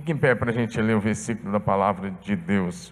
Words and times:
Fique 0.00 0.12
em 0.12 0.16
pé 0.16 0.34
para 0.34 0.50
a 0.50 0.54
gente 0.54 0.80
ler 0.80 0.96
o 0.96 1.00
versículo 1.00 1.52
da 1.52 1.60
palavra 1.60 2.10
de 2.10 2.34
Deus. 2.34 2.90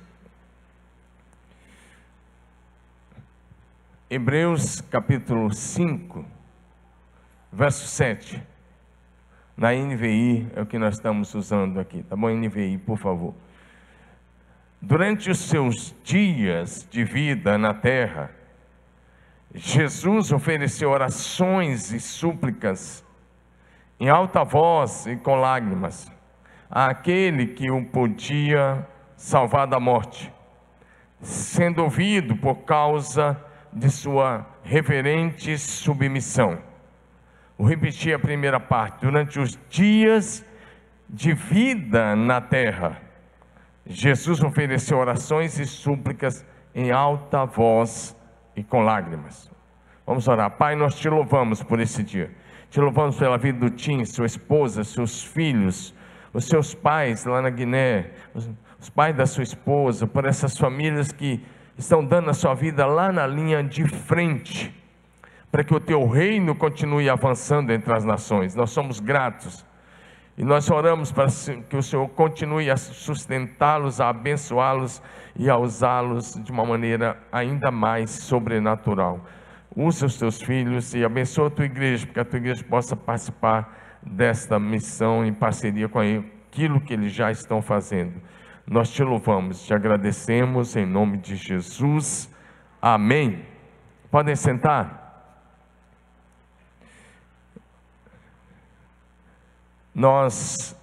Hebreus 4.11 4.83
capítulo 4.83 5.51
5, 5.51 6.23
verso 7.51 7.87
7. 7.89 8.43
Na 9.57 9.73
NVI 9.73 10.49
é 10.55 10.61
o 10.61 10.67
que 10.67 10.79
nós 10.79 10.97
estamos 10.97 11.35
usando 11.35 11.81
aqui, 11.81 12.03
tá 12.03 12.15
bom? 12.15 12.29
NVI, 12.29 12.77
por 12.77 12.99
favor. 12.99 13.35
Durante 14.79 15.31
os 15.31 15.39
seus 15.39 15.95
dias 16.05 16.87
de 16.91 17.05
vida 17.05 17.57
na 17.57 17.73
terra, 17.73 18.31
Jesus 19.55 20.31
ofereceu 20.31 20.91
orações 20.91 21.91
e 21.91 22.01
súplicas 22.01 23.03
em 23.99 24.11
alta 24.11 24.45
voz 24.45 25.07
e 25.07 25.17
com 25.17 25.37
lágrimas 25.37 26.18
àquele 26.71 27.47
que 27.47 27.71
o 27.71 27.85
podia 27.85 28.87
salvar 29.17 29.67
da 29.67 29.81
morte, 29.81 30.33
sendo 31.21 31.83
ouvido 31.83 32.37
por 32.37 32.57
causa 32.65 33.37
de 33.73 33.91
sua 33.91 34.47
reverente 34.63 35.59
submissão. 35.59 36.59
Vou 37.57 37.67
repetir 37.67 38.15
a 38.15 38.19
primeira 38.19 38.61
parte. 38.61 39.03
Durante 39.03 39.41
os 39.41 39.59
dias 39.69 40.45
de 41.09 41.33
vida 41.33 42.15
na 42.15 42.41
terra, 42.41 43.01
Jesus 43.85 44.43
ofereceu 44.43 44.99
orações 44.99 45.59
e 45.59 45.67
súplicas 45.67 46.45
em 46.75 46.91
alta 46.93 47.45
voz 47.45 48.17
e 48.55 48.63
com 48.63 48.83
lágrimas. 48.83 49.51
Vamos 50.07 50.29
orar. 50.29 50.51
Pai, 50.53 50.77
nós 50.77 50.95
te 50.95 51.09
louvamos 51.09 51.63
por 51.63 51.81
esse 51.81 52.03
dia. 52.03 52.31
Te 52.71 52.81
louvamos 52.81 53.17
pela 53.17 53.39
vida 53.39 53.59
do 53.59 53.71
Tim, 53.71 54.05
sua 54.05 54.27
esposa, 54.27 54.85
seus 54.85 55.25
filhos, 55.25 55.95
os 56.39 56.47
seus 56.47 56.73
pais 56.73 57.25
lá 57.25 57.43
na 57.43 57.51
Guiné, 57.51 58.13
os, 58.33 58.49
os 58.81 58.89
pais 58.89 59.15
da 59.17 59.27
sua 59.27 59.43
esposa, 59.43 60.07
por 60.07 60.25
essas 60.25 60.57
famílias 60.57 61.11
que 61.11 61.45
estão 61.77 62.05
dando 62.05 62.31
a 62.31 62.35
sua 62.35 62.55
vida 62.55 62.87
lá 62.87 63.13
na 63.13 63.27
linha 63.27 63.63
de 63.63 63.85
frente, 63.85 64.73
para 65.51 65.65
que 65.65 65.75
o 65.75 65.81
teu 65.81 66.07
reino 66.07 66.55
continue 66.55 67.11
avançando 67.11 67.73
entre 67.73 67.93
as 67.93 68.05
nações. 68.05 68.55
Nós 68.55 68.71
somos 68.71 69.01
gratos 69.01 69.67
e 70.37 70.45
nós 70.45 70.71
oramos 70.71 71.11
para 71.11 71.27
que 71.69 71.77
o 71.77 71.83
Senhor 71.83 72.09
continue 72.11 72.71
a 72.71 72.77
sustentá-los, 72.77 74.01
a 74.01 74.11
abençoá-los 74.11 75.03
e 75.35 75.51
a 75.51 75.57
usá-los 75.57 76.35
de 76.35 76.53
uma 76.53 76.65
maneira 76.65 77.19
ainda 77.33 77.73
mais 77.73 78.11
sobrenatural. 78.11 79.27
Usa 79.75 80.07
os 80.07 80.17
teus 80.17 80.41
filhos 80.41 80.95
e 80.95 81.05
abençoa 81.05 81.49
a 81.49 81.51
tua 81.51 81.65
igreja, 81.65 82.07
para 82.07 82.15
que 82.15 82.21
a 82.21 82.25
tua 82.25 82.39
igreja 82.39 82.63
possa 82.63 82.95
participar 82.95 83.88
desta 84.03 84.59
missão 84.59 85.25
em 85.25 85.33
parceria 85.33 85.89
com 85.89 86.01
aquilo 86.01 86.81
que 86.81 86.93
eles 86.93 87.13
já 87.13 87.31
estão 87.31 87.61
fazendo. 87.61 88.21
Nós 88.67 88.91
te 88.91 89.03
louvamos, 89.03 89.65
te 89.65 89.73
agradecemos 89.73 90.77
em 90.77 90.85
nome 90.85 91.17
de 91.19 91.37
Jesus. 91.37 92.29
Amém. 92.83 93.45
Podem 94.11 94.37
sentar? 94.37 95.09
Nós, 99.95 100.77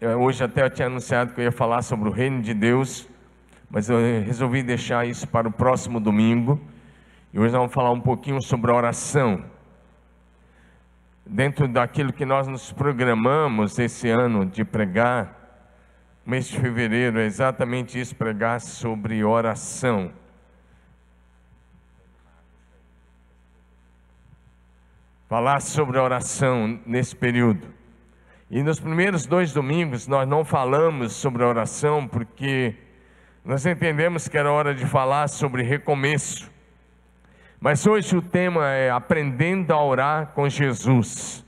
hoje 0.00 0.42
até 0.42 0.64
eu 0.64 0.70
tinha 0.70 0.86
anunciado 0.86 1.32
que 1.32 1.40
eu 1.40 1.44
ia 1.44 1.52
falar 1.52 1.82
sobre 1.82 2.08
o 2.08 2.12
reino 2.12 2.42
de 2.42 2.52
Deus, 2.52 3.08
mas 3.70 3.88
eu 3.88 3.98
resolvi 4.24 4.62
deixar 4.62 5.06
isso 5.06 5.28
para 5.28 5.46
o 5.46 5.52
próximo 5.52 6.00
domingo. 6.00 6.60
E 7.32 7.38
hoje 7.38 7.52
nós 7.52 7.60
vamos 7.60 7.74
falar 7.74 7.92
um 7.92 8.00
pouquinho 8.00 8.42
sobre 8.42 8.70
a 8.70 8.74
oração. 8.74 9.44
Dentro 11.30 11.68
daquilo 11.68 12.10
que 12.10 12.24
nós 12.24 12.48
nos 12.48 12.72
programamos 12.72 13.78
esse 13.78 14.08
ano 14.08 14.46
de 14.46 14.64
pregar, 14.64 15.36
mês 16.24 16.48
de 16.48 16.58
fevereiro 16.58 17.20
é 17.20 17.26
exatamente 17.26 18.00
isso, 18.00 18.16
pregar 18.16 18.62
sobre 18.62 19.22
oração. 19.22 20.10
Falar 25.28 25.60
sobre 25.60 25.98
oração 25.98 26.80
nesse 26.86 27.14
período. 27.14 27.68
E 28.50 28.62
nos 28.62 28.80
primeiros 28.80 29.26
dois 29.26 29.52
domingos 29.52 30.06
nós 30.06 30.26
não 30.26 30.46
falamos 30.46 31.12
sobre 31.12 31.44
oração 31.44 32.08
porque 32.08 32.74
nós 33.44 33.66
entendemos 33.66 34.28
que 34.28 34.38
era 34.38 34.50
hora 34.50 34.74
de 34.74 34.86
falar 34.86 35.28
sobre 35.28 35.62
recomeço. 35.62 36.47
Mas 37.60 37.86
hoje 37.86 38.16
o 38.16 38.22
tema 38.22 38.68
é 38.68 38.90
aprendendo 38.90 39.72
a 39.72 39.82
orar 39.82 40.28
com 40.28 40.48
Jesus. 40.48 41.44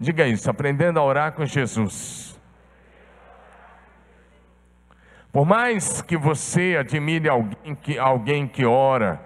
Diga 0.00 0.26
isso, 0.26 0.50
aprendendo 0.50 0.98
a 0.98 1.04
orar 1.04 1.32
com 1.32 1.44
Jesus. 1.44 2.38
Por 5.30 5.44
mais 5.44 6.00
que 6.00 6.16
você 6.16 6.76
admire 6.80 7.28
alguém 7.28 7.74
que, 7.74 7.98
alguém 7.98 8.48
que 8.48 8.64
ora, 8.64 9.20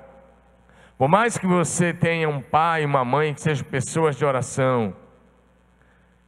por 0.99 1.09
mais 1.09 1.39
que 1.39 1.47
você 1.47 1.95
tenha 1.95 2.29
um 2.29 2.43
pai 2.43 2.83
e 2.83 2.87
uma 2.87 3.05
mãe 3.05 3.33
que 3.33 3.41
sejam 3.41 3.65
pessoas 3.65 4.17
de 4.17 4.25
oração, 4.25 4.95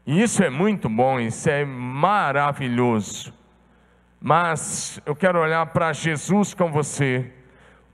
e 0.07 0.23
isso 0.23 0.43
é 0.43 0.51
muito 0.51 0.89
bom, 0.89 1.19
isso 1.19 1.51
é 1.51 1.65
maravilhoso. 1.65 3.35
Mas 4.21 5.01
eu 5.05 5.17
quero 5.17 5.41
olhar 5.41 5.67
para 5.67 5.93
Jesus 5.93 6.55
com 6.55 6.71
você, 6.71 7.33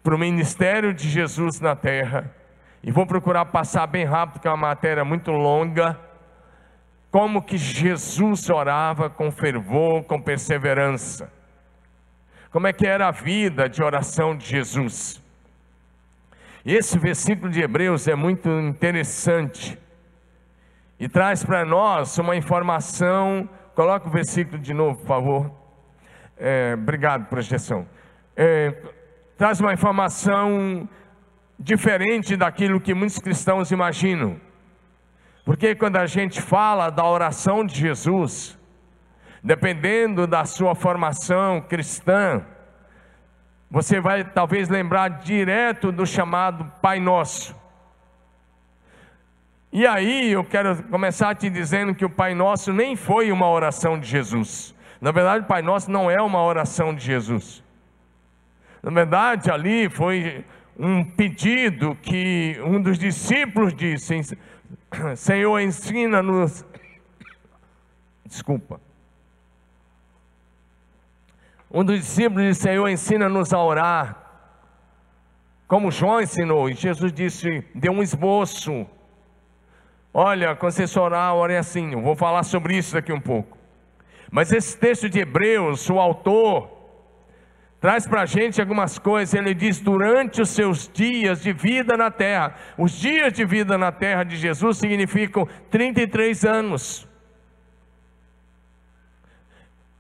para 0.09 0.15
o 0.15 0.19
ministério 0.19 0.95
de 0.95 1.07
Jesus 1.07 1.61
na 1.61 1.77
terra, 1.77 2.35
e 2.83 2.91
vou 2.91 3.07
procurar 3.07 3.45
passar 3.45 3.87
bem 3.87 4.07
rápido, 4.07 4.33
porque 4.37 4.49
é 4.49 4.51
uma 4.51 4.69
matéria 4.69 5.05
muito 5.05 5.31
longa. 5.33 6.01
Como 7.11 7.43
que 7.43 7.59
Jesus 7.59 8.49
orava 8.49 9.11
com 9.11 9.31
fervor, 9.31 10.05
com 10.05 10.19
perseverança 10.19 11.31
como 12.51 12.67
é 12.67 12.73
que 12.73 12.87
era 12.87 13.09
a 13.09 13.11
vida 13.11 13.69
de 13.69 13.83
oração 13.83 14.35
de 14.35 14.47
Jesus. 14.47 15.23
E 16.65 16.75
esse 16.75 16.99
versículo 16.99 17.51
de 17.51 17.61
Hebreus 17.61 18.09
é 18.09 18.15
muito 18.15 18.49
interessante 18.49 19.79
e 20.99 21.07
traz 21.07 21.45
para 21.45 21.67
nós 21.67 22.17
uma 22.17 22.35
informação. 22.35 23.47
Coloca 23.75 24.09
o 24.09 24.11
versículo 24.11 24.59
de 24.59 24.73
novo, 24.73 25.01
por 25.01 25.07
favor. 25.07 25.53
É, 26.39 26.73
obrigado, 26.73 27.29
projeção. 27.29 27.87
É, 28.35 28.75
traz 29.39 29.61
uma 29.61 29.73
informação 29.73 30.89
diferente 31.57 32.37
daquilo 32.37 32.81
que 32.81 32.93
muitos 32.93 33.21
cristãos 33.21 33.71
imaginam. 33.71 34.41
Porque 35.45 35.77
quando 35.77 35.97
a 35.97 36.07
gente 36.07 36.43
fala 36.43 36.91
da 36.91 37.07
oração 37.07 37.65
de 37.65 37.79
Jesus, 37.79 38.59
dependendo 39.43 40.27
da 40.27 40.45
sua 40.45 40.75
formação 40.75 41.61
cristã, 41.61 42.45
você 43.71 44.01
vai 44.01 44.25
talvez 44.25 44.69
lembrar 44.69 45.09
direto 45.21 45.93
do 45.93 46.05
chamado 46.05 46.71
Pai 46.83 46.99
Nosso. 46.99 47.57
E 49.73 49.87
aí 49.87 50.33
eu 50.33 50.43
quero 50.43 50.83
começar 50.85 51.37
te 51.37 51.49
dizendo 51.49 51.95
que 51.95 52.05
o 52.05 52.11
Pai 52.11 52.35
Nosso 52.35 52.73
nem 52.73 52.97
foi 52.97 53.31
uma 53.31 53.49
oração 53.49 54.01
de 54.01 54.09
Jesus. 54.09 54.75
Na 55.01 55.13
verdade, 55.13 55.45
o 55.45 55.49
Pai 55.49 55.63
Nosso 55.63 55.89
não 55.93 56.11
é 56.11 56.21
uma 56.21 56.43
oração 56.43 56.93
de 56.93 57.05
Jesus. 57.05 57.63
Na 58.83 58.91
verdade, 58.91 59.51
ali 59.51 59.89
foi 59.89 60.45
um 60.79 61.05
pedido 61.05 61.97
que 61.97 62.61
um 62.65 62.81
dos 62.81 62.99
discípulos 62.99 63.75
disse: 63.75 64.39
Senhor, 65.17 65.59
ensina-nos. 65.61 66.65
Desculpa. 68.25 68.81
Um 71.71 71.85
dos 71.85 71.99
discípulos 71.99 72.45
disse: 72.45 72.63
Senhor, 72.63 72.89
ensina-nos 72.89 73.53
a 73.53 73.63
orar, 73.63 74.17
como 75.67 75.91
João 75.91 76.21
ensinou. 76.21 76.71
E 76.71 76.75
Jesus 76.75 77.13
disse: 77.13 77.65
deu 77.75 77.93
um 77.93 78.03
esboço. 78.03 78.87
Olha, 80.15 80.57
quando 80.57 80.73
você 80.73 80.99
orar, 80.99 81.35
ore 81.35 81.57
assim. 81.57 81.93
Eu 81.93 82.01
vou 82.01 82.17
falar 82.17 82.43
sobre 82.45 82.77
isso 82.77 82.95
daqui 82.95 83.13
um 83.13 83.21
pouco. 83.21 83.59
Mas 84.31 84.53
esse 84.53 84.77
texto 84.77 85.09
de 85.09 85.21
Hebreus, 85.21 85.89
o 85.91 85.99
autor, 85.99 86.78
traz 87.81 88.07
para 88.07 88.23
a 88.23 88.27
gente 88.27 88.61
algumas 88.61 88.99
coisas. 88.99 89.35
Ele 89.35 89.55
diz: 89.55 89.81
durante 89.81 90.41
os 90.41 90.51
seus 90.51 90.89
dias 90.93 91.43
de 91.43 91.53
vida 91.53 91.97
na 91.97 92.11
terra, 92.11 92.55
os 92.77 92.93
dias 92.93 93.33
de 93.33 93.45
vida 93.45 93.79
na 93.79 93.93
terra 93.93 94.25
de 94.25 94.37
Jesus 94.37 94.79
significam 94.79 95.49
33 95.71 96.45
anos. 96.45 97.09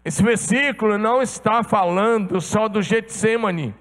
Esse 0.05 0.23
versículo 0.23 0.97
não 0.97 1.21
está 1.21 1.63
falando 1.63 2.41
só 2.41 2.69
do 2.69 2.81
Getsemane, 2.81 3.75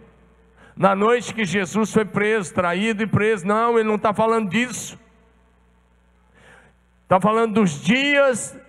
na 0.75 0.95
noite 0.95 1.33
que 1.33 1.45
Jesus 1.45 1.91
foi 1.93 2.05
preso, 2.05 2.53
traído 2.53 3.03
e 3.03 3.07
preso. 3.07 3.47
Não, 3.47 3.79
ele 3.79 3.87
não 3.87 3.95
está 3.95 4.13
falando 4.13 4.49
disso. 4.49 4.99
Está 7.03 7.21
falando 7.21 7.53
dos 7.53 7.81
dias 7.81 8.59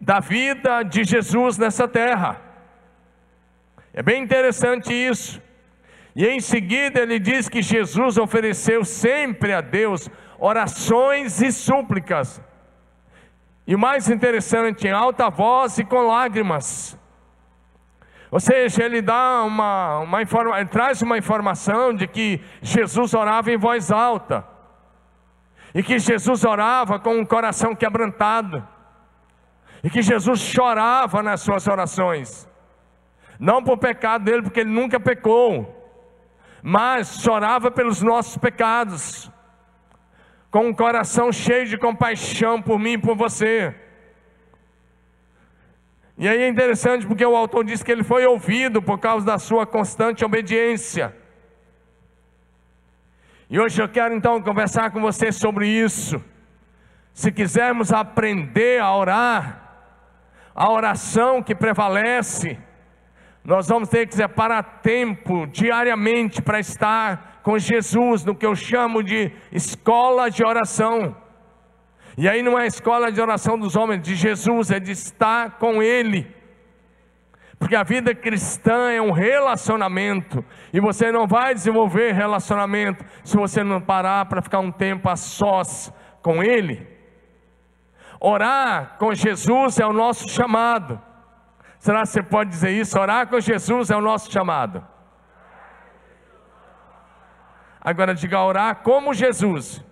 da 0.00 0.20
vida 0.20 0.84
de 0.84 1.02
Jesus 1.02 1.58
nessa 1.58 1.88
terra. 1.88 2.49
É 3.92 4.02
bem 4.02 4.22
interessante 4.22 4.92
isso. 4.92 5.42
E 6.14 6.26
em 6.26 6.40
seguida 6.40 7.00
ele 7.00 7.18
diz 7.18 7.48
que 7.48 7.62
Jesus 7.62 8.18
ofereceu 8.18 8.84
sempre 8.84 9.52
a 9.52 9.60
Deus 9.60 10.08
orações 10.38 11.40
e 11.42 11.52
súplicas 11.52 12.40
E 13.66 13.74
o 13.74 13.78
mais 13.78 14.08
interessante, 14.08 14.88
em 14.88 14.90
alta 14.90 15.28
voz 15.28 15.78
e 15.78 15.84
com 15.84 16.06
lágrimas. 16.06 16.98
Ou 18.30 18.40
seja, 18.40 18.84
ele 18.84 19.02
dá 19.02 19.42
uma, 19.44 19.98
uma 20.00 20.22
informa, 20.22 20.64
traz 20.64 21.02
uma 21.02 21.18
informação 21.18 21.92
de 21.92 22.06
que 22.06 22.40
Jesus 22.62 23.12
orava 23.12 23.50
em 23.52 23.56
voz 23.56 23.90
alta. 23.90 24.44
E 25.72 25.82
que 25.82 25.98
Jesus 25.98 26.44
orava 26.44 26.98
com 26.98 27.16
um 27.16 27.24
coração 27.24 27.74
quebrantado. 27.74 28.66
E 29.84 29.90
que 29.90 30.02
Jesus 30.02 30.40
chorava 30.40 31.22
nas 31.22 31.40
suas 31.40 31.66
orações. 31.68 32.49
Não 33.40 33.64
por 33.64 33.78
pecado 33.78 34.22
dele, 34.26 34.42
porque 34.42 34.60
ele 34.60 34.70
nunca 34.70 35.00
pecou. 35.00 35.74
Mas 36.62 37.22
chorava 37.22 37.70
pelos 37.70 38.02
nossos 38.02 38.36
pecados 38.36 39.30
com 40.50 40.66
um 40.66 40.74
coração 40.74 41.32
cheio 41.32 41.66
de 41.66 41.78
compaixão 41.78 42.60
por 42.60 42.78
mim 42.78 42.92
e 42.92 42.98
por 42.98 43.16
você. 43.16 43.74
E 46.18 46.28
aí 46.28 46.42
é 46.42 46.48
interessante 46.48 47.06
porque 47.06 47.24
o 47.24 47.34
autor 47.34 47.64
diz 47.64 47.82
que 47.82 47.90
ele 47.90 48.04
foi 48.04 48.26
ouvido 48.26 48.82
por 48.82 48.98
causa 48.98 49.24
da 49.24 49.38
sua 49.38 49.64
constante 49.64 50.22
obediência. 50.22 51.16
E 53.48 53.58
hoje 53.58 53.80
eu 53.80 53.88
quero 53.88 54.14
então 54.14 54.42
conversar 54.42 54.90
com 54.90 55.00
você 55.00 55.32
sobre 55.32 55.66
isso. 55.66 56.22
Se 57.14 57.32
quisermos 57.32 57.90
aprender 57.90 58.82
a 58.82 58.94
orar, 58.94 59.60
a 60.54 60.70
oração 60.70 61.42
que 61.42 61.54
prevalece, 61.54 62.58
nós 63.44 63.68
vamos 63.68 63.88
ter 63.88 64.06
que 64.06 64.14
separar 64.14 64.80
tempo 64.82 65.46
diariamente 65.46 66.42
para 66.42 66.60
estar 66.60 67.40
com 67.42 67.58
Jesus 67.58 68.24
no 68.24 68.34
que 68.34 68.44
eu 68.44 68.54
chamo 68.54 69.02
de 69.02 69.32
escola 69.50 70.30
de 70.30 70.44
oração. 70.44 71.16
E 72.18 72.28
aí 72.28 72.42
não 72.42 72.58
é 72.58 72.64
a 72.64 72.66
escola 72.66 73.10
de 73.10 73.20
oração 73.20 73.58
dos 73.58 73.76
homens, 73.76 74.02
de 74.02 74.14
Jesus, 74.14 74.70
é 74.70 74.78
de 74.78 74.92
estar 74.92 75.58
com 75.58 75.82
Ele. 75.82 76.26
Porque 77.58 77.76
a 77.76 77.82
vida 77.82 78.14
cristã 78.14 78.90
é 78.90 79.00
um 79.00 79.12
relacionamento, 79.12 80.44
e 80.72 80.80
você 80.80 81.12
não 81.12 81.26
vai 81.26 81.54
desenvolver 81.54 82.12
relacionamento 82.12 83.04
se 83.22 83.36
você 83.36 83.62
não 83.62 83.80
parar 83.80 84.26
para 84.26 84.42
ficar 84.42 84.60
um 84.60 84.72
tempo 84.72 85.08
a 85.08 85.16
sós 85.16 85.92
com 86.22 86.42
Ele. 86.42 86.86
Orar 88.20 88.96
com 88.98 89.14
Jesus 89.14 89.78
é 89.78 89.86
o 89.86 89.92
nosso 89.92 90.28
chamado. 90.28 91.00
Será 91.80 92.02
que 92.02 92.08
você 92.08 92.22
pode 92.22 92.50
dizer 92.50 92.72
isso? 92.72 93.00
Orar 93.00 93.26
com 93.26 93.40
Jesus 93.40 93.90
é 93.90 93.96
o 93.96 94.02
nosso 94.02 94.30
chamado. 94.30 94.86
Agora 97.80 98.14
diga 98.14 98.38
orar 98.42 98.82
como 98.82 99.14
Jesus. 99.14 99.82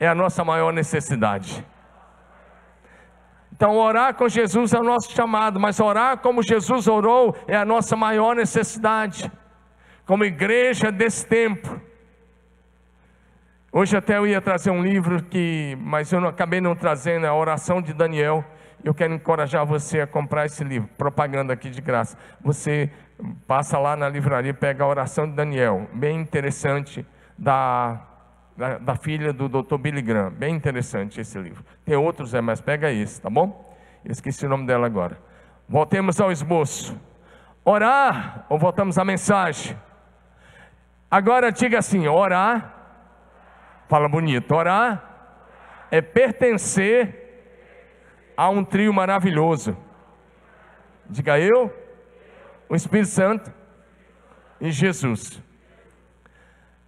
É 0.00 0.08
a 0.08 0.14
nossa 0.14 0.44
maior 0.44 0.72
necessidade. 0.72 1.64
Então, 3.52 3.76
orar 3.76 4.14
com 4.14 4.28
Jesus 4.28 4.72
é 4.72 4.78
o 4.80 4.82
nosso 4.82 5.12
chamado, 5.12 5.60
mas 5.60 5.78
orar 5.78 6.18
como 6.18 6.42
Jesus 6.42 6.88
orou 6.88 7.36
é 7.46 7.56
a 7.56 7.64
nossa 7.64 7.94
maior 7.94 8.34
necessidade, 8.34 9.30
como 10.04 10.24
igreja 10.24 10.90
desse 10.90 11.24
tempo. 11.26 11.80
Hoje 13.70 13.96
até 13.96 14.16
eu 14.16 14.26
ia 14.26 14.40
trazer 14.40 14.70
um 14.70 14.82
livro 14.82 15.22
que, 15.22 15.76
mas 15.78 16.10
eu 16.10 16.20
não, 16.20 16.28
acabei 16.30 16.60
não 16.60 16.74
trazendo, 16.74 17.26
é 17.26 17.28
a 17.28 17.34
oração 17.34 17.80
de 17.80 17.92
Daniel. 17.92 18.44
Eu 18.82 18.94
quero 18.94 19.12
encorajar 19.12 19.64
você 19.66 20.00
a 20.00 20.06
comprar 20.06 20.46
esse 20.46 20.64
livro, 20.64 20.88
propaganda 20.96 21.52
aqui 21.52 21.68
de 21.68 21.80
graça. 21.80 22.16
Você 22.40 22.90
passa 23.46 23.78
lá 23.78 23.94
na 23.94 24.08
livraria, 24.08 24.54
pega 24.54 24.84
a 24.84 24.86
oração 24.86 25.28
de 25.28 25.34
Daniel, 25.34 25.88
bem 25.92 26.18
interessante, 26.18 27.06
da, 27.36 28.00
da, 28.56 28.78
da 28.78 28.96
filha 28.96 29.32
do 29.32 29.48
Dr. 29.48 29.76
Billy 29.76 30.02
Graham, 30.02 30.30
bem 30.30 30.54
interessante 30.54 31.20
esse 31.20 31.38
livro. 31.38 31.64
Tem 31.84 31.96
outros, 31.96 32.34
é, 32.34 32.40
mas 32.40 32.60
pega 32.60 32.90
esse, 32.90 33.20
tá 33.20 33.30
bom? 33.30 33.74
Eu 34.04 34.12
esqueci 34.12 34.46
o 34.46 34.48
nome 34.48 34.66
dela 34.66 34.86
agora. 34.86 35.18
Voltemos 35.68 36.20
ao 36.20 36.32
esboço. 36.32 36.98
Orar, 37.64 38.46
ou 38.48 38.58
voltamos 38.58 38.98
à 38.98 39.04
mensagem. 39.04 39.76
Agora 41.10 41.52
diga 41.52 41.78
assim: 41.78 42.08
orar, 42.08 42.74
fala 43.88 44.08
bonito, 44.08 44.54
orar 44.54 45.10
é 45.90 46.00
pertencer 46.00 47.29
a 48.40 48.48
um 48.48 48.64
trio 48.64 48.90
maravilhoso. 48.90 49.76
Diga 51.10 51.38
eu, 51.38 51.70
o 52.70 52.74
Espírito 52.74 53.10
Santo 53.10 53.52
e 54.58 54.70
Jesus. 54.70 55.42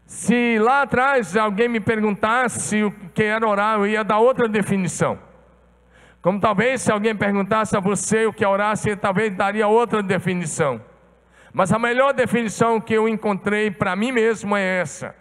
Se 0.06 0.58
lá 0.58 0.80
atrás 0.80 1.36
alguém 1.36 1.68
me 1.68 1.78
perguntasse 1.78 2.82
o 2.82 2.90
que 3.12 3.24
era 3.24 3.46
orar, 3.46 3.78
eu 3.78 3.86
ia 3.86 4.02
dar 4.02 4.18
outra 4.18 4.48
definição. 4.48 5.18
Como 6.22 6.40
talvez 6.40 6.80
se 6.80 6.90
alguém 6.90 7.14
perguntasse 7.14 7.76
a 7.76 7.80
você 7.80 8.24
o 8.24 8.32
que 8.32 8.42
é 8.42 8.48
orar, 8.48 8.74
você 8.74 8.96
talvez 8.96 9.36
daria 9.36 9.68
outra 9.68 10.02
definição. 10.02 10.80
Mas 11.52 11.70
a 11.70 11.78
melhor 11.78 12.14
definição 12.14 12.80
que 12.80 12.94
eu 12.94 13.06
encontrei 13.06 13.70
para 13.70 13.94
mim 13.94 14.10
mesmo 14.10 14.56
é 14.56 14.80
essa. 14.80 15.14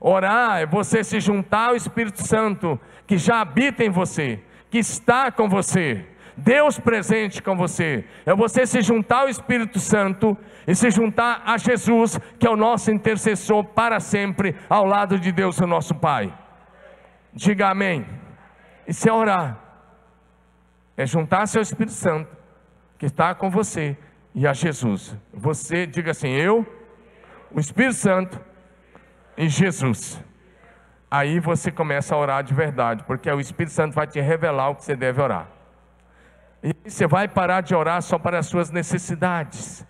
Orar 0.00 0.58
é 0.58 0.66
você 0.66 1.04
se 1.04 1.20
juntar 1.20 1.68
ao 1.68 1.76
Espírito 1.76 2.20
Santo 2.20 2.80
que 3.06 3.16
já 3.16 3.40
habita 3.40 3.84
em 3.84 3.90
você 3.90 4.42
que 4.70 4.78
está 4.78 5.30
com 5.30 5.48
você, 5.48 6.06
Deus 6.36 6.78
presente 6.78 7.42
com 7.42 7.56
você, 7.56 8.04
é 8.24 8.34
você 8.34 8.64
se 8.64 8.80
juntar 8.80 9.22
ao 9.22 9.28
Espírito 9.28 9.80
Santo 9.80 10.36
e 10.66 10.74
se 10.74 10.90
juntar 10.90 11.42
a 11.44 11.58
Jesus, 11.58 12.18
que 12.38 12.46
é 12.46 12.50
o 12.50 12.56
nosso 12.56 12.90
intercessor 12.92 13.64
para 13.64 13.98
sempre, 13.98 14.54
ao 14.68 14.84
lado 14.84 15.18
de 15.18 15.32
Deus, 15.32 15.58
o 15.58 15.66
nosso 15.66 15.94
Pai. 15.96 16.32
Diga 17.32 17.70
amém. 17.70 18.06
Isso 18.86 19.08
é 19.08 19.12
orar, 19.12 19.58
é 20.96 21.04
juntar-se 21.04 21.58
ao 21.58 21.62
Espírito 21.62 21.92
Santo, 21.92 22.30
que 22.96 23.06
está 23.06 23.34
com 23.34 23.50
você, 23.50 23.96
e 24.34 24.46
a 24.46 24.52
Jesus. 24.52 25.16
Você 25.32 25.86
diga 25.86 26.12
assim: 26.12 26.28
Eu, 26.28 26.64
o 27.50 27.58
Espírito 27.58 27.94
Santo 27.94 28.40
e 29.36 29.48
Jesus 29.48 30.22
aí 31.10 31.40
você 31.40 31.70
começa 31.70 32.14
a 32.14 32.18
orar 32.18 32.42
de 32.42 32.54
verdade, 32.54 33.02
porque 33.04 33.30
o 33.30 33.40
Espírito 33.40 33.72
Santo 33.72 33.94
vai 33.94 34.06
te 34.06 34.20
revelar 34.20 34.70
o 34.70 34.74
que 34.74 34.84
você 34.84 34.94
deve 34.94 35.20
orar. 35.20 35.46
E 36.62 36.74
você 36.84 37.06
vai 37.06 37.28
parar 37.28 37.60
de 37.60 37.74
orar 37.74 38.02
só 38.02 38.18
para 38.18 38.38
as 38.38 38.46
suas 38.46 38.70
necessidades. 38.70 39.86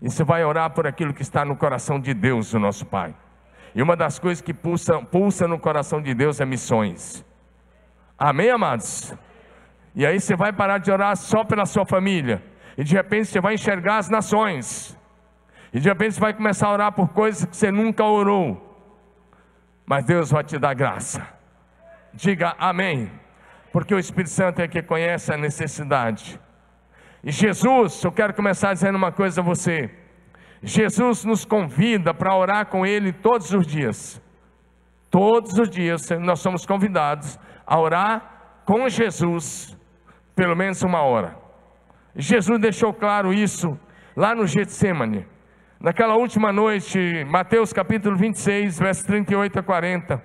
E 0.00 0.08
você 0.10 0.22
vai 0.22 0.44
orar 0.44 0.70
por 0.70 0.86
aquilo 0.86 1.12
que 1.12 1.22
está 1.22 1.44
no 1.44 1.56
coração 1.56 1.98
de 1.98 2.14
Deus, 2.14 2.52
o 2.54 2.58
nosso 2.58 2.86
Pai. 2.86 3.14
E 3.74 3.82
uma 3.82 3.96
das 3.96 4.18
coisas 4.18 4.40
que 4.40 4.54
pulsa, 4.54 5.00
pulsa 5.02 5.46
no 5.48 5.58
coração 5.58 6.00
de 6.00 6.14
Deus 6.14 6.40
é 6.40 6.44
missões. 6.44 7.24
Amém, 8.18 8.50
amados? 8.50 9.14
E 9.94 10.06
aí 10.06 10.20
você 10.20 10.36
vai 10.36 10.52
parar 10.52 10.78
de 10.78 10.90
orar 10.90 11.16
só 11.16 11.44
pela 11.44 11.66
sua 11.66 11.84
família. 11.84 12.42
E 12.78 12.84
de 12.84 12.94
repente 12.94 13.26
você 13.26 13.40
vai 13.40 13.54
enxergar 13.54 13.98
as 13.98 14.08
nações. 14.08 14.96
E 15.72 15.80
de 15.80 15.88
repente 15.88 16.14
você 16.14 16.20
vai 16.20 16.32
começar 16.32 16.68
a 16.68 16.72
orar 16.72 16.92
por 16.92 17.08
coisas 17.08 17.44
que 17.44 17.56
você 17.56 17.70
nunca 17.70 18.04
orou 18.04 18.65
mas 19.86 20.04
Deus 20.04 20.30
vai 20.30 20.42
te 20.42 20.58
dar 20.58 20.74
graça. 20.74 21.26
Diga 22.12 22.54
amém, 22.58 23.10
porque 23.72 23.94
o 23.94 23.98
Espírito 23.98 24.30
Santo 24.30 24.60
é 24.60 24.68
que 24.68 24.82
conhece 24.82 25.32
a 25.32 25.36
necessidade. 25.36 26.40
E 27.22 27.30
Jesus, 27.30 28.02
eu 28.02 28.10
quero 28.10 28.34
começar 28.34 28.72
dizendo 28.72 28.96
uma 28.96 29.12
coisa 29.12 29.40
a 29.40 29.44
você. 29.44 29.90
Jesus 30.62 31.24
nos 31.24 31.44
convida 31.44 32.12
para 32.12 32.36
orar 32.36 32.66
com 32.66 32.84
Ele 32.84 33.12
todos 33.12 33.52
os 33.52 33.66
dias. 33.66 34.20
Todos 35.10 35.58
os 35.58 35.70
dias 35.70 36.08
nós 36.20 36.40
somos 36.40 36.66
convidados 36.66 37.38
a 37.66 37.78
orar 37.78 38.62
com 38.64 38.88
Jesus, 38.88 39.76
pelo 40.34 40.56
menos 40.56 40.82
uma 40.82 41.02
hora. 41.02 41.36
Jesus 42.14 42.58
deixou 42.58 42.92
claro 42.92 43.32
isso 43.32 43.78
lá 44.16 44.34
no 44.34 44.46
Getsemane. 44.46 45.26
Naquela 45.78 46.16
última 46.16 46.50
noite, 46.50 47.22
Mateus 47.28 47.70
capítulo 47.70 48.16
26, 48.16 48.78
versos 48.78 49.04
38 49.04 49.58
a 49.58 49.62
40. 49.62 50.22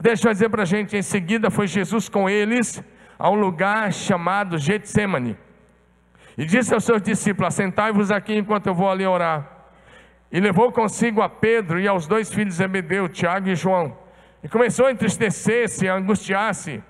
Deixa 0.00 0.28
eu 0.28 0.32
dizer 0.32 0.48
para 0.48 0.62
a 0.62 0.66
gente, 0.66 0.96
em 0.96 1.02
seguida 1.02 1.50
foi 1.50 1.66
Jesus 1.66 2.08
com 2.08 2.30
eles 2.30 2.82
a 3.18 3.28
um 3.28 3.34
lugar 3.34 3.92
chamado 3.92 4.56
Getsemane. 4.56 5.36
E 6.38 6.44
disse 6.44 6.72
aos 6.72 6.84
seus 6.84 7.02
discípulos: 7.02 7.48
Assentai-vos 7.48 8.12
aqui 8.12 8.36
enquanto 8.36 8.68
eu 8.68 8.74
vou 8.74 8.88
ali 8.88 9.04
orar. 9.04 9.50
E 10.30 10.38
levou 10.38 10.70
consigo 10.70 11.22
a 11.22 11.28
Pedro 11.28 11.80
e 11.80 11.88
aos 11.88 12.06
dois 12.06 12.32
filhos 12.32 12.54
de 12.54 12.58
Zebedeu, 12.58 13.08
Tiago 13.08 13.48
e 13.48 13.56
João. 13.56 13.98
E 14.44 14.48
começou 14.48 14.86
a 14.86 14.92
entristecer-se, 14.92 15.88
a 15.88 15.96
angustiar-se. 15.96 16.80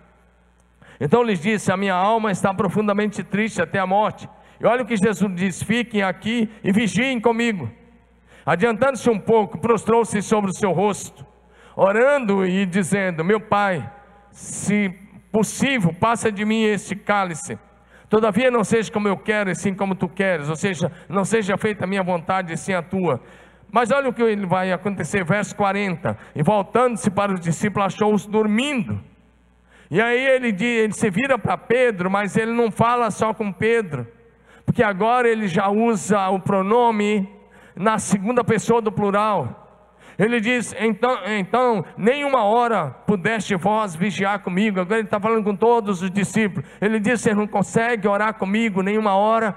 Então 1.00 1.22
lhes 1.22 1.40
disse: 1.40 1.72
A 1.72 1.76
minha 1.76 1.94
alma 1.94 2.30
está 2.30 2.52
profundamente 2.52 3.24
triste 3.24 3.62
até 3.62 3.78
a 3.78 3.86
morte. 3.86 4.28
E 4.60 4.66
olha 4.66 4.82
o 4.82 4.86
que 4.86 4.96
Jesus 4.96 5.34
diz: 5.34 5.62
fiquem 5.62 6.02
aqui 6.02 6.50
e 6.62 6.72
vigiem 6.72 7.20
comigo. 7.20 7.70
Adiantando-se 8.44 9.10
um 9.10 9.18
pouco, 9.18 9.58
prostrou-se 9.58 10.22
sobre 10.22 10.50
o 10.50 10.54
seu 10.54 10.72
rosto, 10.72 11.26
orando 11.74 12.46
e 12.46 12.64
dizendo: 12.64 13.24
Meu 13.24 13.40
pai, 13.40 13.90
se 14.30 14.94
possível, 15.32 15.92
passa 15.92 16.30
de 16.30 16.44
mim 16.44 16.62
este 16.62 16.94
cálice. 16.94 17.58
Todavia 18.08 18.50
não 18.50 18.62
seja 18.62 18.90
como 18.90 19.08
eu 19.08 19.16
quero, 19.16 19.50
e 19.50 19.54
sim 19.54 19.74
como 19.74 19.94
tu 19.94 20.08
queres, 20.08 20.48
ou 20.48 20.54
seja, 20.54 20.92
não 21.08 21.24
seja 21.24 21.58
feita 21.58 21.84
a 21.84 21.86
minha 21.86 22.02
vontade, 22.02 22.52
e 22.52 22.56
sim 22.56 22.72
a 22.72 22.80
tua. 22.80 23.20
Mas 23.70 23.90
olha 23.90 24.08
o 24.08 24.12
que 24.12 24.36
vai 24.46 24.72
acontecer, 24.72 25.24
verso 25.24 25.54
40. 25.56 26.16
E 26.34 26.42
voltando-se 26.42 27.10
para 27.10 27.34
os 27.34 27.40
discípulos, 27.40 27.94
achou-os 27.94 28.24
dormindo. 28.24 29.02
E 29.90 30.00
aí 30.00 30.24
ele, 30.24 30.48
ele 30.64 30.92
se 30.92 31.10
vira 31.10 31.38
para 31.38 31.58
Pedro, 31.58 32.10
mas 32.10 32.36
ele 32.36 32.52
não 32.52 32.70
fala 32.70 33.10
só 33.10 33.34
com 33.34 33.52
Pedro, 33.52 34.06
porque 34.66 34.82
agora 34.82 35.28
ele 35.28 35.46
já 35.46 35.68
usa 35.70 36.28
o 36.28 36.40
pronome 36.40 37.26
na 37.74 37.98
segunda 37.98 38.42
pessoa 38.42 38.82
do 38.82 38.90
plural. 38.90 39.62
Ele 40.18 40.40
diz: 40.40 40.74
então, 40.78 41.18
então, 41.26 41.84
nenhuma 41.96 42.42
hora 42.42 42.90
pudeste 43.06 43.54
vós 43.54 43.94
vigiar 43.94 44.40
comigo. 44.40 44.80
Agora 44.80 44.98
ele 44.98 45.06
está 45.06 45.20
falando 45.20 45.44
com 45.44 45.54
todos 45.54 46.02
os 46.02 46.10
discípulos. 46.10 46.68
Ele 46.80 46.98
diz: 46.98 47.20
Você 47.20 47.32
não 47.32 47.46
consegue 47.46 48.08
orar 48.08 48.34
comigo 48.34 48.82
nenhuma 48.82 49.14
hora. 49.14 49.56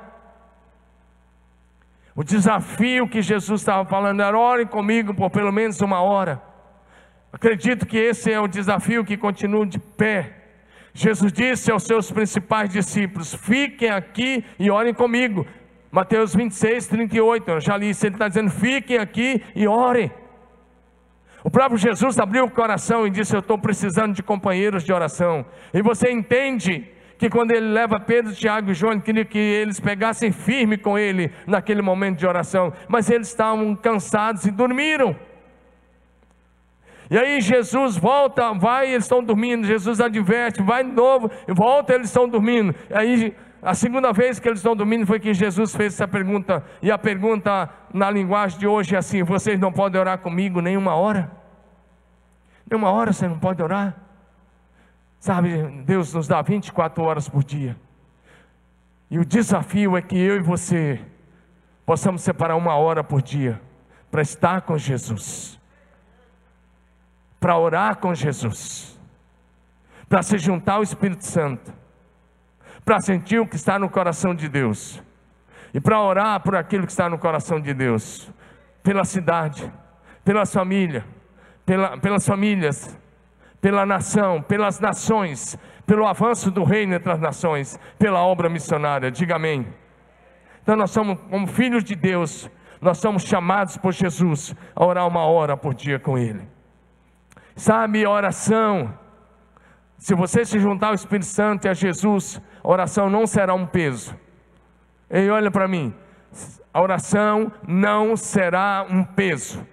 O 2.16 2.24
desafio 2.24 3.08
que 3.08 3.22
Jesus 3.22 3.62
estava 3.62 3.84
falando 3.86 4.22
era: 4.22 4.38
ore 4.38 4.66
comigo 4.66 5.14
por 5.14 5.30
pelo 5.30 5.52
menos 5.52 5.82
uma 5.82 6.02
hora. 6.02 6.42
Acredito 7.32 7.86
que 7.86 7.98
esse 7.98 8.32
é 8.32 8.40
o 8.40 8.48
desafio 8.48 9.06
que 9.06 9.18
continua 9.18 9.66
de 9.66 9.80
pé. 9.80 10.39
Jesus 11.00 11.32
disse 11.32 11.72
aos 11.72 11.84
seus 11.84 12.12
principais 12.12 12.70
discípulos: 12.70 13.34
Fiquem 13.34 13.90
aqui 13.90 14.44
e 14.60 14.70
orem 14.70 14.94
comigo. 14.94 15.48
Mateus 15.90 16.36
26, 16.36 16.88
38. 16.88 17.52
Eu 17.52 17.62
já 17.62 17.78
li 17.78 17.92
isso. 17.92 18.06
Ele 18.06 18.16
está 18.16 18.28
dizendo: 18.28 18.52
Fiquem 18.52 18.98
aqui 18.98 19.42
e 19.56 19.66
orem. 19.66 20.12
O 21.42 21.50
próprio 21.50 21.78
Jesus 21.78 22.20
abriu 22.20 22.44
o 22.44 22.52
coração 22.52 23.08
e 23.08 23.10
disse: 23.10 23.34
Eu 23.34 23.40
estou 23.40 23.58
precisando 23.58 24.14
de 24.14 24.22
companheiros 24.22 24.84
de 24.84 24.92
oração. 24.92 25.46
E 25.74 25.82
você 25.82 26.12
entende 26.12 26.86
que 27.18 27.30
quando 27.30 27.52
ele 27.52 27.70
leva 27.70 27.98
Pedro, 27.98 28.36
Tiago 28.36 28.72
e 28.72 28.74
João, 28.74 29.00
queria 29.00 29.24
que 29.24 29.40
eles 29.40 29.80
pegassem 29.80 30.34
firme 30.34 30.78
com 30.78 31.00
ele 31.00 31.32
naquele 31.48 31.82
momento 31.82 32.18
de 32.18 32.28
oração, 32.28 32.74
mas 32.90 33.10
eles 33.10 33.30
estavam 33.30 33.74
cansados 33.74 34.44
e 34.44 34.52
dormiram. 34.52 35.16
E 37.10 37.18
aí 37.18 37.42
Jesus 37.42 37.98
volta, 37.98 38.54
vai, 38.54 38.90
eles 38.92 39.06
estão 39.06 39.24
dormindo. 39.24 39.66
Jesus 39.66 40.00
adverte, 40.00 40.62
vai 40.62 40.84
de 40.84 40.92
novo, 40.92 41.32
volta, 41.48 41.94
eles 41.94 42.08
estão 42.08 42.30
dormindo. 42.30 42.76
E 42.90 42.94
aí 42.94 43.36
a 43.62 43.74
segunda 43.74 44.14
vez 44.14 44.40
que 44.40 44.48
eles 44.48 44.60
estão 44.60 44.76
dormindo 44.76 45.06
foi 45.06 45.20
que 45.20 45.34
Jesus 45.34 45.76
fez 45.76 45.94
essa 45.94 46.08
pergunta. 46.08 46.64
E 46.82 46.92
a 46.92 46.98
pergunta 46.98 47.70
na 47.94 48.10
linguagem 48.10 48.60
de 48.60 48.68
hoje 48.68 48.96
é 48.96 48.98
assim: 48.98 49.24
vocês 49.24 49.60
não 49.60 49.72
podem 49.72 50.00
orar 50.00 50.20
comigo 50.20 50.62
nenhuma 50.62 50.96
hora? 50.96 51.32
Nenhuma 52.70 52.92
hora 52.92 53.12
você 53.12 53.28
não 53.28 53.40
pode 53.40 53.62
orar? 53.62 53.96
Sabe, 55.20 55.84
Deus 55.86 56.14
nos 56.14 56.28
dá 56.28 56.42
24 56.42 57.04
horas 57.04 57.28
por 57.28 57.44
dia. 57.44 57.76
E 59.12 59.20
o 59.20 59.26
desafio 59.26 59.98
é 59.98 60.02
que 60.02 60.18
eu 60.18 60.38
e 60.38 60.40
você 60.40 61.02
possamos 61.86 62.22
separar 62.22 62.56
uma 62.56 62.76
hora 62.76 63.04
por 63.04 63.22
dia 63.22 63.60
para 64.10 64.22
estar 64.22 64.62
com 64.62 64.78
Jesus, 64.78 65.59
para 67.40 67.58
orar 67.58 67.98
com 67.98 68.14
Jesus, 68.14 69.00
para 70.08 70.22
se 70.22 70.38
juntar 70.38 70.74
ao 70.74 70.84
Espírito 70.84 71.26
Santo 71.26 71.80
para 72.90 73.00
sentir 73.02 73.40
o 73.40 73.46
que 73.46 73.56
está 73.56 73.78
no 73.78 73.88
coração 73.88 74.34
de 74.34 74.50
Deus 74.50 75.00
e 75.76 75.80
para 75.80 76.02
orar 76.02 76.40
por 76.40 76.56
aquilo 76.56 76.88
que 76.88 76.92
está 76.92 77.08
no 77.08 77.20
coração 77.20 77.60
de 77.62 77.72
Deus, 77.72 78.28
pela 78.82 79.06
cidade, 79.06 79.72
pela 80.26 80.44
família, 80.44 81.06
pela, 81.68 82.00
pelas 82.00 82.26
famílias, 82.26 82.98
pela 83.62 83.86
nação, 83.86 84.42
pelas 84.42 84.80
nações, 84.80 85.56
pelo 85.86 86.08
avanço 86.08 86.50
do 86.50 86.64
reino 86.64 86.96
entre 86.96 87.12
as 87.12 87.20
nações, 87.20 87.80
pela 88.00 88.24
obra 88.24 88.50
missionária. 88.50 89.12
Diga 89.12 89.36
amém. 89.36 89.68
Então 90.64 90.76
nós 90.76 90.90
somos, 90.90 91.20
como 91.30 91.46
filhos 91.46 91.84
de 91.84 91.94
Deus, 91.96 92.50
nós 92.82 92.98
somos 92.98 93.22
chamados 93.22 93.78
por 93.78 93.94
Jesus 93.94 94.56
a 94.76 94.84
orar 94.84 95.08
uma 95.08 95.26
hora 95.26 95.56
por 95.56 95.76
dia 95.76 96.00
com 96.00 96.18
Ele. 96.18 96.42
Sabe, 97.60 98.08
oração, 98.08 98.98
se 99.98 100.16
você 100.16 100.46
se 100.46 100.58
juntar 100.60 100.88
ao 100.88 100.94
Espírito 100.94 101.26
Santo 101.26 101.66
e 101.66 101.70
a 101.70 101.74
Jesus, 101.74 102.42
oração 102.64 103.10
não 103.10 103.28
será 103.28 103.54
um 103.54 103.66
peso. 103.66 104.16
Ei, 105.10 105.30
olha 105.30 105.52
para 105.52 105.68
mim. 105.68 105.94
A 106.74 106.82
oração 106.82 107.52
não 107.68 108.16
será 108.16 108.86
um 108.90 109.04
peso. 109.04 109.68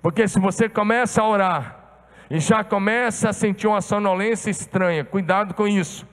Porque 0.00 0.28
se 0.28 0.38
você 0.38 0.68
começa 0.68 1.20
a 1.20 1.28
orar 1.28 2.06
e 2.30 2.38
já 2.38 2.62
começa 2.62 3.30
a 3.30 3.32
sentir 3.32 3.66
uma 3.66 3.80
sonolência 3.80 4.48
estranha, 4.48 5.04
cuidado 5.04 5.54
com 5.54 5.66
isso. 5.66 6.06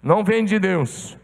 Não 0.00 0.22
vem 0.22 0.44
de 0.44 0.60
Deus. 0.60 1.18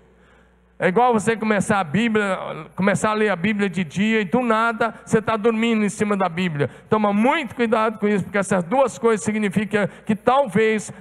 É 0.82 0.88
igual 0.88 1.12
você 1.12 1.36
começar 1.36 1.78
a 1.78 1.84
Bíblia, 1.84 2.36
começar 2.74 3.10
a 3.10 3.14
ler 3.14 3.28
a 3.28 3.36
Bíblia 3.36 3.70
de 3.70 3.84
dia 3.84 4.20
e 4.20 4.24
do 4.24 4.42
nada 4.42 4.92
você 5.06 5.18
está 5.18 5.36
dormindo 5.36 5.84
em 5.84 5.88
cima 5.88 6.16
da 6.16 6.28
Bíblia. 6.28 6.68
Toma 6.90 7.12
muito 7.12 7.54
cuidado 7.54 8.00
com 8.00 8.08
isso, 8.08 8.24
porque 8.24 8.38
essas 8.38 8.64
duas 8.64 8.98
coisas 8.98 9.24
significam 9.24 9.88
que 10.04 10.16
talvez, 10.16 10.92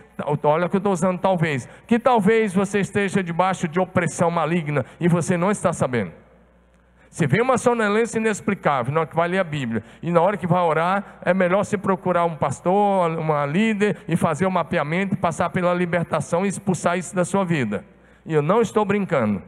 olha 0.44 0.70
que 0.70 0.76
eu 0.76 0.78
estou 0.78 0.94
usando 0.94 1.18
talvez, 1.18 1.68
que 1.88 1.98
talvez 1.98 2.54
você 2.54 2.82
esteja 2.82 3.24
debaixo 3.24 3.68
de 3.68 3.80
opressão 3.80 4.30
maligna 4.30 4.86
e 5.00 5.08
você 5.08 5.36
não 5.36 5.50
está 5.50 5.74
sabendo. 5.74 6.12
Se 7.10 7.26
vem 7.26 7.42
uma 7.42 7.58
sonolência 7.58 8.20
inexplicável 8.20 8.94
na 8.94 9.00
hora 9.00 9.10
que 9.10 9.16
vai 9.16 9.30
ler 9.30 9.40
a 9.40 9.44
Bíblia 9.44 9.84
e 10.04 10.12
na 10.12 10.22
hora 10.22 10.38
que 10.38 10.46
vai 10.46 10.62
orar, 10.62 11.18
é 11.26 11.34
melhor 11.34 11.64
se 11.64 11.76
procurar 11.76 12.26
um 12.26 12.36
pastor, 12.36 13.18
uma 13.18 13.48
líder 13.48 13.98
e 14.08 14.16
fazer 14.16 14.46
o 14.46 14.50
um 14.50 14.52
mapeamento, 14.52 15.18
passar 15.18 15.50
pela 15.50 15.74
libertação 15.74 16.46
e 16.46 16.50
expulsar 16.50 17.00
isso 17.00 17.16
da 17.16 17.26
sua 17.26 17.44
vida. 17.44 17.84
E 18.24 18.32
eu 18.32 18.44
não 18.44 18.62
estou 18.62 18.86
brincando. 18.86 19.42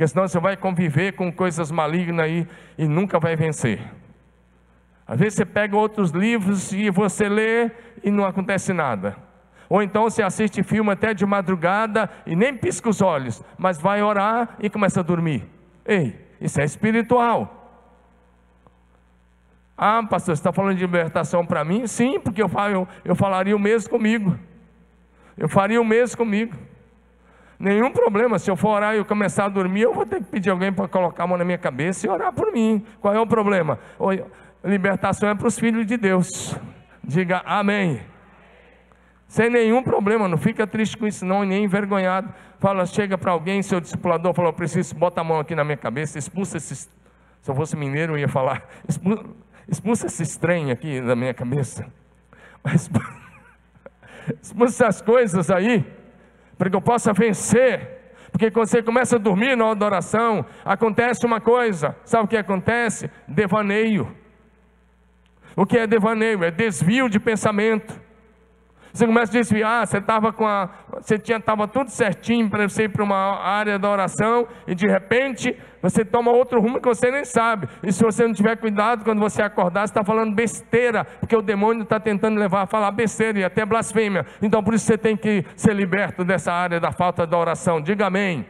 Porque 0.00 0.08
senão 0.08 0.26
você 0.26 0.40
vai 0.40 0.56
conviver 0.56 1.12
com 1.12 1.30
coisas 1.30 1.70
malignas 1.70 2.24
aí 2.24 2.48
e 2.78 2.88
nunca 2.88 3.20
vai 3.20 3.36
vencer. 3.36 3.82
Às 5.06 5.18
vezes 5.18 5.34
você 5.34 5.44
pega 5.44 5.76
outros 5.76 6.10
livros 6.10 6.72
e 6.72 6.88
você 6.88 7.28
lê 7.28 7.70
e 8.02 8.10
não 8.10 8.24
acontece 8.24 8.72
nada. 8.72 9.14
Ou 9.68 9.82
então 9.82 10.04
você 10.04 10.22
assiste 10.22 10.62
filme 10.62 10.90
até 10.90 11.12
de 11.12 11.26
madrugada 11.26 12.08
e 12.24 12.34
nem 12.34 12.56
pisca 12.56 12.88
os 12.88 13.02
olhos, 13.02 13.44
mas 13.58 13.78
vai 13.78 14.02
orar 14.02 14.56
e 14.58 14.70
começa 14.70 15.00
a 15.00 15.02
dormir. 15.02 15.46
Ei, 15.84 16.18
isso 16.40 16.58
é 16.62 16.64
espiritual. 16.64 17.78
Ah, 19.76 20.02
pastor, 20.08 20.34
você 20.34 20.40
está 20.40 20.50
falando 20.50 20.76
de 20.76 20.80
libertação 20.80 21.44
para 21.44 21.62
mim? 21.62 21.86
Sim, 21.86 22.18
porque 22.18 22.42
eu, 22.42 22.50
eu, 22.72 22.88
eu 23.04 23.14
falaria 23.14 23.54
o 23.54 23.60
mesmo 23.60 23.90
comigo. 23.90 24.34
Eu 25.36 25.46
faria 25.46 25.78
o 25.78 25.84
mesmo 25.84 26.16
comigo. 26.16 26.56
Nenhum 27.60 27.92
problema. 27.92 28.38
Se 28.38 28.50
eu 28.50 28.56
for 28.56 28.70
orar 28.70 28.94
e 28.94 28.98
eu 28.98 29.04
começar 29.04 29.44
a 29.44 29.48
dormir, 29.50 29.82
eu 29.82 29.92
vou 29.92 30.06
ter 30.06 30.16
que 30.16 30.30
pedir 30.30 30.48
alguém 30.48 30.72
para 30.72 30.88
colocar 30.88 31.24
a 31.24 31.26
mão 31.26 31.36
na 31.36 31.44
minha 31.44 31.58
cabeça 31.58 32.06
e 32.06 32.08
orar 32.08 32.32
por 32.32 32.50
mim. 32.50 32.82
Qual 33.02 33.12
é 33.12 33.20
o 33.20 33.26
problema? 33.26 33.78
Libertação 34.64 35.28
é 35.28 35.34
para 35.34 35.46
os 35.46 35.58
filhos 35.58 35.86
de 35.86 35.98
Deus. 35.98 36.56
Diga 37.04 37.42
amém. 37.44 38.00
Sem 39.28 39.50
nenhum 39.50 39.82
problema, 39.82 40.26
não 40.26 40.38
fica 40.38 40.66
triste 40.66 40.96
com 40.96 41.06
isso, 41.06 41.24
não, 41.26 41.44
nem 41.44 41.64
envergonhado. 41.64 42.32
Fala, 42.58 42.86
chega 42.86 43.18
para 43.18 43.30
alguém, 43.30 43.62
seu 43.62 43.78
discipulador, 43.78 44.32
falou: 44.32 44.54
preciso, 44.54 44.94
bota 44.94 45.20
a 45.20 45.24
mão 45.24 45.38
aqui 45.38 45.54
na 45.54 45.62
minha 45.62 45.76
cabeça, 45.76 46.18
expulsa 46.18 46.56
esse. 46.56 46.74
Se 46.74 46.88
eu 47.46 47.54
fosse 47.54 47.76
mineiro, 47.76 48.14
eu 48.14 48.18
ia 48.18 48.28
falar: 48.28 48.66
expulsa, 49.68 50.06
esse 50.06 50.22
estranho 50.22 50.72
aqui 50.72 51.00
da 51.02 51.14
minha 51.14 51.34
cabeça. 51.34 51.86
Expulsa 54.42 54.86
essas 54.86 55.02
coisas 55.02 55.50
aí 55.50 55.84
para 56.60 56.68
que 56.68 56.76
eu 56.76 56.82
possa 56.82 57.14
vencer. 57.14 57.88
Porque 58.30 58.50
quando 58.50 58.66
você 58.66 58.82
começa 58.82 59.16
a 59.16 59.18
dormir 59.18 59.56
na 59.56 59.70
adoração, 59.70 60.44
acontece 60.62 61.24
uma 61.24 61.40
coisa. 61.40 61.96
Sabe 62.04 62.26
o 62.26 62.28
que 62.28 62.36
acontece? 62.36 63.10
Devaneio. 63.26 64.14
O 65.56 65.64
que 65.64 65.78
é 65.78 65.86
devaneio? 65.86 66.44
É 66.44 66.50
desvio 66.50 67.08
de 67.08 67.18
pensamento. 67.18 67.98
Você 68.92 69.06
começa 69.06 69.30
a 69.30 69.34
desviar, 69.34 69.86
você 69.86 69.98
estava 69.98 70.32
com 70.32 70.46
a. 70.46 70.68
Você 71.00 71.14
estava 71.14 71.68
tudo 71.68 71.90
certinho 71.90 72.50
para 72.50 72.68
você 72.68 72.84
ir 72.84 72.88
para 72.88 73.04
uma 73.04 73.40
área 73.40 73.78
da 73.78 73.88
oração, 73.88 74.48
e 74.66 74.74
de 74.74 74.86
repente 74.86 75.56
você 75.80 76.04
toma 76.04 76.30
outro 76.30 76.60
rumo 76.60 76.80
que 76.80 76.88
você 76.88 77.10
nem 77.10 77.24
sabe. 77.24 77.68
E 77.82 77.92
se 77.92 78.02
você 78.02 78.26
não 78.26 78.34
tiver 78.34 78.56
cuidado, 78.56 79.04
quando 79.04 79.20
você 79.20 79.42
acordar, 79.42 79.86
você 79.86 79.92
está 79.92 80.04
falando 80.04 80.34
besteira, 80.34 81.04
porque 81.04 81.36
o 81.36 81.42
demônio 81.42 81.84
está 81.84 82.00
tentando 82.00 82.38
levar 82.38 82.62
a 82.62 82.66
falar 82.66 82.90
besteira 82.90 83.38
e 83.38 83.44
até 83.44 83.64
blasfêmia. 83.64 84.26
Então 84.42 84.62
por 84.62 84.74
isso 84.74 84.86
você 84.86 84.98
tem 84.98 85.16
que 85.16 85.44
ser 85.56 85.74
liberto 85.74 86.24
dessa 86.24 86.52
área 86.52 86.80
da 86.80 86.92
falta 86.92 87.26
da 87.26 87.38
oração. 87.38 87.80
Diga 87.80 88.06
amém. 88.06 88.44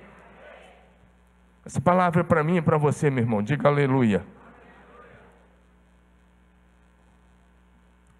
Essa 1.64 1.80
palavra 1.80 2.22
é 2.22 2.24
para 2.24 2.42
mim 2.42 2.56
e 2.56 2.62
para 2.62 2.78
você, 2.78 3.10
meu 3.10 3.22
irmão. 3.22 3.42
Diga 3.42 3.68
aleluia. 3.68 4.24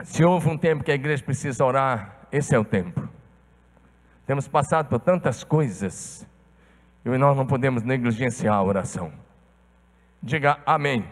Se 0.04 0.24
houve 0.24 0.48
um 0.48 0.56
tempo 0.56 0.82
que 0.82 0.90
a 0.90 0.94
igreja 0.94 1.22
precisa 1.22 1.64
orar, 1.64 2.16
esse 2.32 2.54
é 2.54 2.58
o 2.58 2.64
tempo. 2.64 3.08
Temos 4.26 4.48
passado 4.48 4.88
por 4.88 5.00
tantas 5.00 5.44
coisas 5.44 6.26
e 7.04 7.08
nós 7.10 7.36
não 7.36 7.46
podemos 7.46 7.82
negligenciar 7.82 8.54
a 8.54 8.62
oração. 8.62 9.12
Diga 10.22 10.58
amém. 10.64 11.04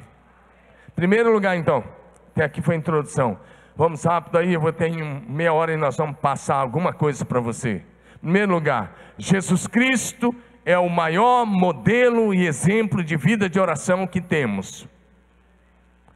Primeiro 0.95 1.33
lugar, 1.33 1.57
então, 1.57 1.85
até 2.31 2.45
aqui 2.45 2.63
foi 2.63 2.75
a 2.75 2.79
introdução. 2.79 3.39
Vamos 3.77 4.05
rápido 4.05 4.39
aí, 4.39 4.55
eu 4.55 4.61
vou 4.61 4.73
ter 4.73 4.91
meia 5.29 5.53
hora 5.53 5.73
e 5.73 5.77
nós 5.77 5.97
vamos 5.97 6.19
passar 6.19 6.57
alguma 6.57 6.93
coisa 6.93 7.25
para 7.25 7.41
você. 7.41 7.83
Primeiro 8.21 8.53
lugar, 8.53 8.93
Jesus 9.17 9.67
Cristo 9.67 10.35
é 10.65 10.79
o 10.79 10.89
maior 10.89 11.47
modelo 11.47 12.35
e 12.35 12.47
exemplo 12.47 13.03
de 13.03 13.17
vida 13.17 13.49
de 13.49 13.59
oração 13.59 14.07
que 14.07 14.21
temos. 14.21 14.87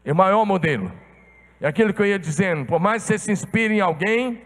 É 0.04 0.12
o 0.12 0.16
maior 0.16 0.44
modelo. 0.44 0.90
É 1.62 1.68
aquilo 1.68 1.94
que 1.94 2.02
eu 2.02 2.06
ia 2.06 2.18
dizendo, 2.18 2.66
por 2.66 2.80
mais 2.80 3.02
que 3.02 3.08
você 3.08 3.18
se 3.18 3.32
inspire 3.32 3.72
em 3.72 3.80
alguém, 3.80 4.42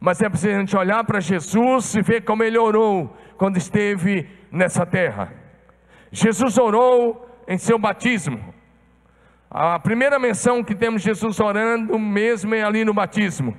Mas 0.00 0.22
é 0.22 0.28
preciso 0.28 0.54
a 0.54 0.60
gente 0.60 0.76
olhar 0.76 1.02
para 1.04 1.18
Jesus 1.18 1.94
e 1.96 2.02
ver 2.02 2.22
como 2.22 2.44
ele 2.44 2.56
orou 2.56 3.16
quando 3.36 3.56
esteve 3.56 4.28
nessa 4.50 4.86
terra. 4.86 5.32
Jesus 6.12 6.56
orou 6.56 7.28
em 7.48 7.58
seu 7.58 7.78
batismo. 7.78 8.38
A 9.50 9.78
primeira 9.78 10.18
menção 10.18 10.62
que 10.62 10.74
temos 10.74 11.02
Jesus 11.02 11.40
orando 11.40 11.98
mesmo 11.98 12.54
é 12.54 12.62
ali 12.62 12.84
no 12.84 12.94
batismo. 12.94 13.56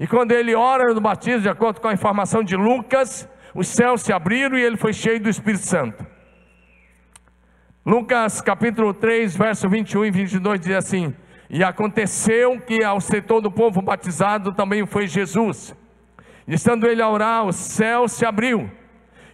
E 0.00 0.06
quando 0.06 0.32
ele 0.32 0.54
ora 0.54 0.92
no 0.94 1.00
batismo, 1.00 1.42
de 1.42 1.48
acordo 1.48 1.80
com 1.80 1.88
a 1.88 1.92
informação 1.92 2.42
de 2.42 2.56
Lucas, 2.56 3.28
os 3.54 3.68
céus 3.68 4.02
se 4.02 4.12
abriram 4.12 4.58
e 4.58 4.62
ele 4.62 4.76
foi 4.76 4.92
cheio 4.92 5.20
do 5.20 5.28
Espírito 5.28 5.64
Santo. 5.64 6.04
Lucas 7.86 8.40
capítulo 8.40 8.92
3, 8.92 9.36
verso 9.36 9.68
21 9.68 10.06
e 10.06 10.10
22 10.10 10.60
diz 10.60 10.74
assim: 10.74 11.14
E 11.50 11.64
aconteceu 11.64 12.60
que 12.60 12.84
ao 12.84 13.00
ser 13.00 13.22
todo 13.22 13.46
o 13.46 13.50
povo 13.50 13.80
batizado 13.80 14.52
também 14.52 14.86
foi 14.86 15.06
Jesus. 15.06 15.74
Estando 16.46 16.86
ele 16.86 17.02
a 17.02 17.08
orar, 17.08 17.44
o 17.46 17.52
céu 17.52 18.06
se 18.08 18.24
abriu, 18.24 18.70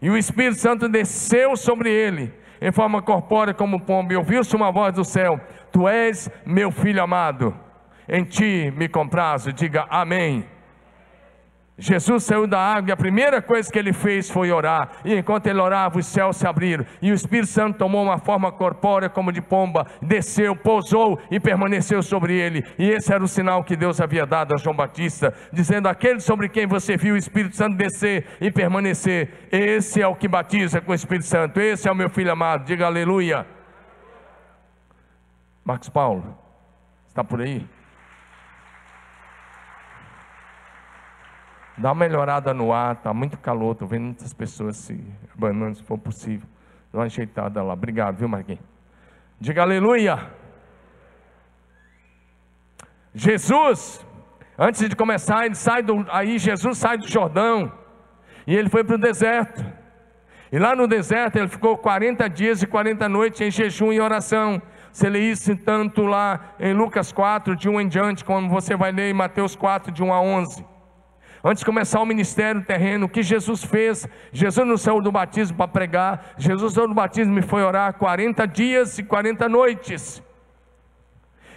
e 0.01 0.11
o 0.11 0.17
Espírito 0.17 0.61
Santo 0.61 0.89
desceu 0.89 1.57
sobre 1.57 1.91
ele, 1.91 2.33
em 2.61 2.73
forma 2.73 3.03
corpórea 3.03 3.55
como 3.55 3.81
pombo, 3.81 4.13
e 4.13 4.17
ouviu-se 4.17 4.55
uma 4.55 4.71
voz 4.71 4.95
do 4.95 5.05
céu: 5.05 5.41
Tu 5.73 5.89
és 5.89 6.31
meu 6.45 6.71
filho 6.71 7.03
amado, 7.03 7.55
em 8.09 8.25
ti 8.25 8.73
me 8.77 8.89
comprazo. 8.89 9.53
Diga 9.53 9.87
amém. 9.89 10.45
Jesus 11.77 12.23
saiu 12.23 12.47
da 12.47 12.61
água 12.61 12.91
e 12.91 12.93
a 12.93 12.97
primeira 12.97 13.43
coisa 13.43 13.71
que 13.71 13.77
ele 13.77 13.93
fez 13.93 14.31
foi 14.31 14.53
orar. 14.53 14.93
E 15.05 15.13
enquanto 15.13 15.49
ele 15.49 15.61
orava, 15.61 15.99
os 15.99 16.07
céus 16.07 16.37
se 16.37 16.47
abriram. 16.47 16.87
E 17.03 17.11
o 17.11 17.15
Espírito 17.15 17.49
Santo 17.49 17.79
tomou 17.79 18.05
uma 18.05 18.17
forma 18.19 18.53
corpórea 18.53 19.09
como 19.09 19.33
de 19.33 19.43
pomba, 19.43 19.85
desceu, 20.01 20.55
pousou 20.55 21.21
e 21.33 21.41
permaneceu 21.41 22.01
sobre 22.01 22.39
ele. 22.39 22.65
E 22.79 22.89
esse 22.89 23.13
era 23.13 23.25
o 23.25 23.29
sinal 23.29 23.65
que 23.65 23.75
Deus 23.75 24.01
havia 24.01 24.25
dado 24.25 24.55
a 24.55 24.57
João 24.57 24.77
Batista, 24.77 25.35
dizendo: 25.53 25.89
Aquele 25.89 26.21
sobre 26.21 26.49
quem 26.49 26.65
você 26.65 26.97
viu 26.97 27.15
o 27.15 27.19
Espírito 27.19 27.57
Santo 27.57 27.77
descer 27.77 28.25
e 28.41 28.53
permanecer, 28.53 29.49
esse 29.51 30.01
é 30.01 30.07
o 30.07 30.15
que 30.15 30.29
batiza 30.29 30.81
com 30.81 30.93
o 30.93 30.95
Espírito 30.95 31.27
Santo. 31.27 31.61
Esse 31.61 31.89
é 31.89 31.93
o 31.93 31.97
meu 31.97 32.09
filho 32.09 32.31
amado. 32.31 32.65
Diga 32.65 32.87
aleluia. 32.87 33.45
Marcos 35.65 35.89
Paulo, 35.89 36.39
está 37.09 37.25
por 37.25 37.41
aí? 37.41 37.67
Dá 41.77 41.91
uma 41.91 42.07
melhorada 42.07 42.55
no 42.55 42.73
ar, 42.73 42.95
está 42.95 43.13
muito 43.13 43.37
calor, 43.39 43.73
estou 43.73 43.89
vendo 43.89 44.05
muitas 44.05 44.33
pessoas 44.33 44.77
se 44.77 45.05
abanando, 45.35 45.77
se 45.77 45.83
for 45.83 45.99
possível. 45.99 46.49
Dá 46.93 47.01
uma 47.01 47.07
ajeitada 47.07 47.63
lá. 47.63 47.73
Obrigado, 47.73 48.17
viu, 48.17 48.29
Marquinhos? 48.29 48.63
Diga 49.41 49.63
aleluia. 49.63 50.31
Jesus, 53.13 54.05
antes 54.57 54.89
de 54.89 54.95
começar, 54.95 55.47
ele 55.47 55.57
sai 55.57 55.83
do, 55.83 56.07
aí 56.11 56.39
Jesus 56.39 56.79
sai 56.79 56.97
do 56.97 57.09
Jordão 57.09 57.73
e 58.47 58.55
ele 58.55 58.69
foi 58.69 58.85
para 58.85 58.95
o 58.95 58.99
deserto. 58.99 59.65
E 60.53 60.59
lá 60.59 60.77
no 60.77 60.87
deserto 60.87 61.37
ele 61.37 61.49
ficou 61.49 61.77
40 61.77 62.29
dias 62.31 62.63
e 62.63 62.67
40 62.67 63.09
noites 63.09 63.41
em 63.41 63.51
jejum 63.51 63.93
e 63.93 64.01
oração. 64.01 64.63
Você 64.93 65.09
lê 65.09 65.31
isso 65.31 65.57
tanto 65.57 66.03
lá 66.03 66.55
em 66.61 66.73
Lucas 66.73 67.11
4, 67.11 67.57
de 67.57 67.69
1 67.69 67.81
em 67.81 67.89
diante, 67.89 68.25
como 68.25 68.49
você 68.49 68.77
vai 68.77 68.93
ler 68.93 69.11
em 69.11 69.15
Mateus 69.15 69.57
4, 69.57 69.91
de 69.91 70.05
1 70.05 70.13
a 70.13 70.21
11. 70.21 70.74
Antes 71.47 71.61
de 71.61 71.67
começar 71.67 72.01
o 72.01 72.07
ministério 72.07 72.65
terreno, 72.65 73.05
o 73.05 73.09
que 73.09 73.23
Jesus 73.23 73.63
fez? 73.63 74.09
Jesus 74.33 74.67
não 74.67 74.79
saiu 74.79 75.03
do 75.03 75.13
batismo 75.13 75.59
para 75.59 75.69
pregar, 75.69 76.33
Jesus 76.39 76.73
saiu 76.73 76.89
do 76.89 76.95
batismo 76.95 77.39
e 77.39 77.43
foi 77.43 77.63
orar 77.63 77.93
40 77.93 78.47
dias 78.49 78.99
e 78.99 79.03
40 79.03 79.47
noites. 79.47 80.23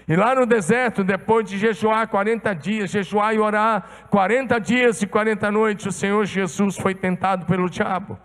E 0.05 0.13
lá 0.13 0.35
no 0.35 0.45
deserto, 0.45 1.05
depois 1.05 1.49
de 1.49 1.57
jejuar 1.57 2.05
40 2.09 2.53
dias, 2.53 2.91
jejuar 2.91 3.33
e 3.33 3.39
orar 3.39 4.07
40 4.09 4.59
dias 4.59 5.01
e 5.01 5.07
40 5.07 5.49
noites, 5.51 5.85
o 5.85 5.91
Senhor 5.91 6.25
Jesus 6.25 6.77
foi 6.77 6.93
tentado 6.93 7.45
pelo 7.45 7.69
diabo. 7.69 8.19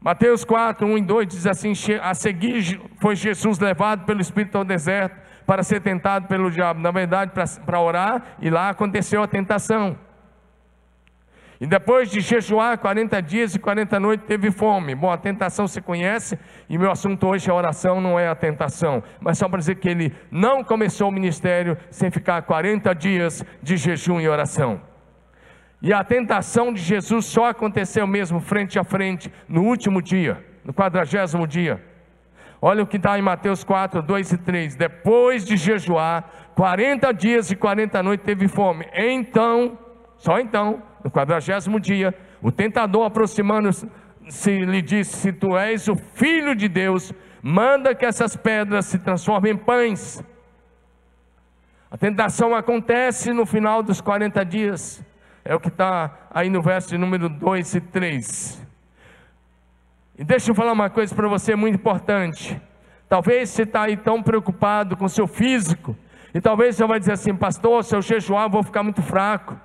Mateus 0.00 0.44
4, 0.44 0.86
1 0.86 0.98
e 0.98 1.02
2 1.02 1.28
diz 1.28 1.46
assim: 1.46 1.72
A 2.02 2.14
seguir 2.14 2.80
foi 3.00 3.14
Jesus 3.14 3.58
levado 3.58 4.06
pelo 4.06 4.20
Espírito 4.22 4.56
ao 4.56 4.64
deserto 4.64 5.31
para 5.46 5.62
ser 5.62 5.80
tentado 5.80 6.26
pelo 6.28 6.50
diabo. 6.50 6.80
Na 6.80 6.90
verdade, 6.90 7.32
para 7.64 7.80
orar, 7.80 8.36
e 8.40 8.50
lá 8.50 8.68
aconteceu 8.68 9.22
a 9.22 9.26
tentação. 9.26 9.96
E 11.62 11.66
depois 11.66 12.10
de 12.10 12.18
jejuar 12.18 12.76
40 12.76 13.22
dias 13.22 13.54
e 13.54 13.58
40 13.60 14.00
noites, 14.00 14.26
teve 14.26 14.50
fome. 14.50 14.96
Bom, 14.96 15.12
a 15.12 15.16
tentação 15.16 15.68
se 15.68 15.80
conhece, 15.80 16.36
e 16.68 16.76
meu 16.76 16.90
assunto 16.90 17.24
hoje 17.24 17.48
é 17.48 17.52
oração, 17.52 18.00
não 18.00 18.18
é 18.18 18.26
a 18.26 18.34
tentação. 18.34 19.00
Mas 19.20 19.38
só 19.38 19.48
para 19.48 19.60
dizer 19.60 19.76
que 19.76 19.88
ele 19.88 20.12
não 20.28 20.64
começou 20.64 21.08
o 21.08 21.12
ministério 21.12 21.78
sem 21.88 22.10
ficar 22.10 22.42
40 22.42 22.92
dias 22.96 23.44
de 23.62 23.76
jejum 23.76 24.20
e 24.20 24.28
oração. 24.28 24.80
E 25.80 25.92
a 25.92 26.02
tentação 26.02 26.72
de 26.72 26.80
Jesus 26.80 27.26
só 27.26 27.50
aconteceu 27.50 28.08
mesmo 28.08 28.40
frente 28.40 28.76
a 28.76 28.82
frente 28.82 29.32
no 29.48 29.62
último 29.62 30.02
dia, 30.02 30.44
no 30.64 30.74
quadragésimo 30.74 31.46
dia. 31.46 31.91
Olha 32.64 32.84
o 32.84 32.86
que 32.86 32.96
está 32.96 33.18
em 33.18 33.22
Mateus 33.22 33.64
4, 33.64 34.00
2 34.00 34.32
e 34.32 34.38
3. 34.38 34.76
Depois 34.76 35.44
de 35.44 35.56
jejuar 35.56 36.52
40 36.54 37.12
dias 37.12 37.50
e 37.50 37.56
40 37.56 38.00
noites, 38.04 38.24
teve 38.24 38.46
fome. 38.46 38.86
Então, 38.94 39.76
só 40.16 40.38
então, 40.38 40.80
no 41.02 41.10
quadragésimo 41.10 41.80
dia, 41.80 42.14
o 42.40 42.52
tentador 42.52 43.04
aproximando-se 43.04 44.64
lhe 44.64 44.80
disse: 44.80 45.16
Se 45.16 45.32
tu 45.32 45.56
és 45.56 45.88
o 45.88 45.96
filho 45.96 46.54
de 46.54 46.68
Deus, 46.68 47.12
manda 47.42 47.96
que 47.96 48.06
essas 48.06 48.36
pedras 48.36 48.86
se 48.86 49.00
transformem 49.00 49.54
em 49.54 49.56
pães. 49.56 50.22
A 51.90 51.98
tentação 51.98 52.54
acontece 52.54 53.32
no 53.32 53.44
final 53.44 53.82
dos 53.82 54.00
40 54.00 54.44
dias. 54.44 55.04
É 55.44 55.52
o 55.52 55.58
que 55.58 55.66
está 55.66 56.28
aí 56.30 56.48
no 56.48 56.62
verso 56.62 56.96
número 56.96 57.28
2 57.28 57.74
e 57.74 57.80
3. 57.80 58.61
E 60.18 60.24
deixa 60.24 60.50
eu 60.50 60.54
falar 60.54 60.72
uma 60.72 60.90
coisa 60.90 61.14
para 61.14 61.26
você 61.28 61.56
muito 61.56 61.76
importante. 61.76 62.60
Talvez 63.08 63.50
você 63.50 63.62
está 63.62 63.82
aí 63.82 63.96
tão 63.96 64.22
preocupado 64.22 64.96
com 64.96 65.04
o 65.04 65.08
seu 65.08 65.26
físico, 65.26 65.96
e 66.34 66.40
talvez 66.40 66.76
você 66.76 66.86
vai 66.86 66.98
dizer 66.98 67.12
assim, 67.12 67.34
pastor, 67.34 67.84
se 67.84 67.94
eu 67.94 68.00
jejuar, 68.00 68.44
eu 68.44 68.50
vou 68.50 68.62
ficar 68.62 68.82
muito 68.82 69.02
fraco. 69.02 69.58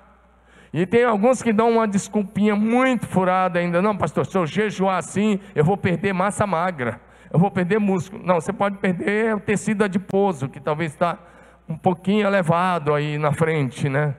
E 0.72 0.84
tem 0.84 1.02
alguns 1.04 1.42
que 1.42 1.50
dão 1.50 1.70
uma 1.70 1.88
desculpinha 1.88 2.54
muito 2.54 3.06
furada 3.06 3.58
ainda. 3.58 3.80
Não, 3.80 3.96
pastor, 3.96 4.26
se 4.26 4.36
eu 4.36 4.44
jejuar 4.44 4.98
assim, 4.98 5.40
eu 5.54 5.64
vou 5.64 5.78
perder 5.78 6.12
massa 6.12 6.46
magra, 6.46 7.00
eu 7.32 7.38
vou 7.38 7.50
perder 7.50 7.78
músculo. 7.78 8.22
Não, 8.22 8.34
você 8.34 8.52
pode 8.52 8.76
perder 8.76 9.34
o 9.34 9.40
tecido 9.40 9.84
adiposo, 9.84 10.48
que 10.48 10.60
talvez 10.60 10.92
está 10.92 11.18
um 11.66 11.76
pouquinho 11.76 12.26
elevado 12.26 12.92
aí 12.94 13.16
na 13.16 13.32
frente, 13.32 13.88
né? 13.88 14.14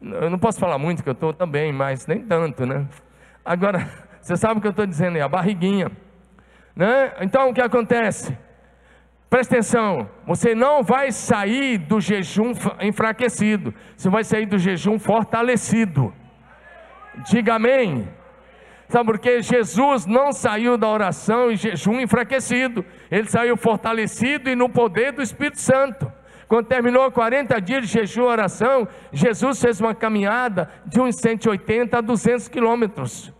Eu 0.00 0.28
não 0.28 0.38
posso 0.38 0.58
falar 0.58 0.78
muito, 0.78 1.04
que 1.04 1.08
eu 1.08 1.12
estou 1.12 1.32
também, 1.32 1.72
mas 1.72 2.06
nem 2.08 2.20
tanto, 2.20 2.66
né? 2.66 2.84
Agora, 3.44 3.88
você 4.22 4.36
sabe 4.36 4.58
o 4.58 4.60
que 4.60 4.68
eu 4.68 4.70
estou 4.70 4.86
dizendo, 4.86 5.18
é 5.18 5.20
a 5.20 5.28
barriguinha. 5.28 5.90
Né? 6.76 7.12
Então, 7.20 7.50
o 7.50 7.54
que 7.54 7.60
acontece? 7.60 8.38
Presta 9.28 9.54
atenção, 9.54 10.08
você 10.26 10.54
não 10.54 10.82
vai 10.82 11.10
sair 11.10 11.76
do 11.78 12.00
jejum 12.00 12.52
enfraquecido, 12.80 13.74
você 13.96 14.08
vai 14.08 14.22
sair 14.22 14.46
do 14.46 14.58
jejum 14.58 14.98
fortalecido. 14.98 16.14
Diga 17.28 17.54
amém. 17.54 18.08
Sabe 18.88 19.06
por 19.06 19.18
quê? 19.18 19.42
Jesus 19.42 20.06
não 20.06 20.32
saiu 20.32 20.76
da 20.76 20.86
oração 20.86 21.50
e 21.50 21.56
jejum 21.56 21.98
enfraquecido, 21.98 22.84
ele 23.10 23.28
saiu 23.28 23.56
fortalecido 23.56 24.50
e 24.50 24.54
no 24.54 24.68
poder 24.68 25.12
do 25.12 25.22
Espírito 25.22 25.60
Santo. 25.60 26.12
Quando 26.46 26.66
terminou 26.66 27.10
40 27.10 27.60
dias 27.60 27.88
de 27.88 27.92
jejum 27.92 28.24
e 28.24 28.26
oração, 28.26 28.86
Jesus 29.10 29.60
fez 29.60 29.80
uma 29.80 29.94
caminhada 29.94 30.68
de 30.86 31.00
uns 31.00 31.16
180 31.16 31.98
a 31.98 32.00
200 32.00 32.48
quilômetros. 32.48 33.32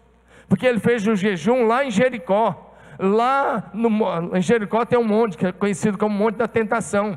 Porque 0.53 0.67
ele 0.67 0.81
fez 0.81 1.07
o 1.07 1.17
jejum 1.17 1.65
lá 1.65 1.83
em 1.83 1.91
Jericó. 1.91 2.77
Lá 2.99 3.71
no, 3.73 4.37
em 4.37 4.43
Jericó 4.43 4.85
tem 4.85 4.99
um 4.99 5.03
monte, 5.03 5.35
que 5.35 5.47
é 5.47 5.51
conhecido 5.51 5.97
como 5.97 6.15
Monte 6.15 6.37
da 6.37 6.47
Tentação. 6.47 7.17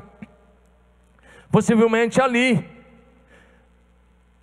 Possivelmente 1.50 2.18
ali. 2.18 2.66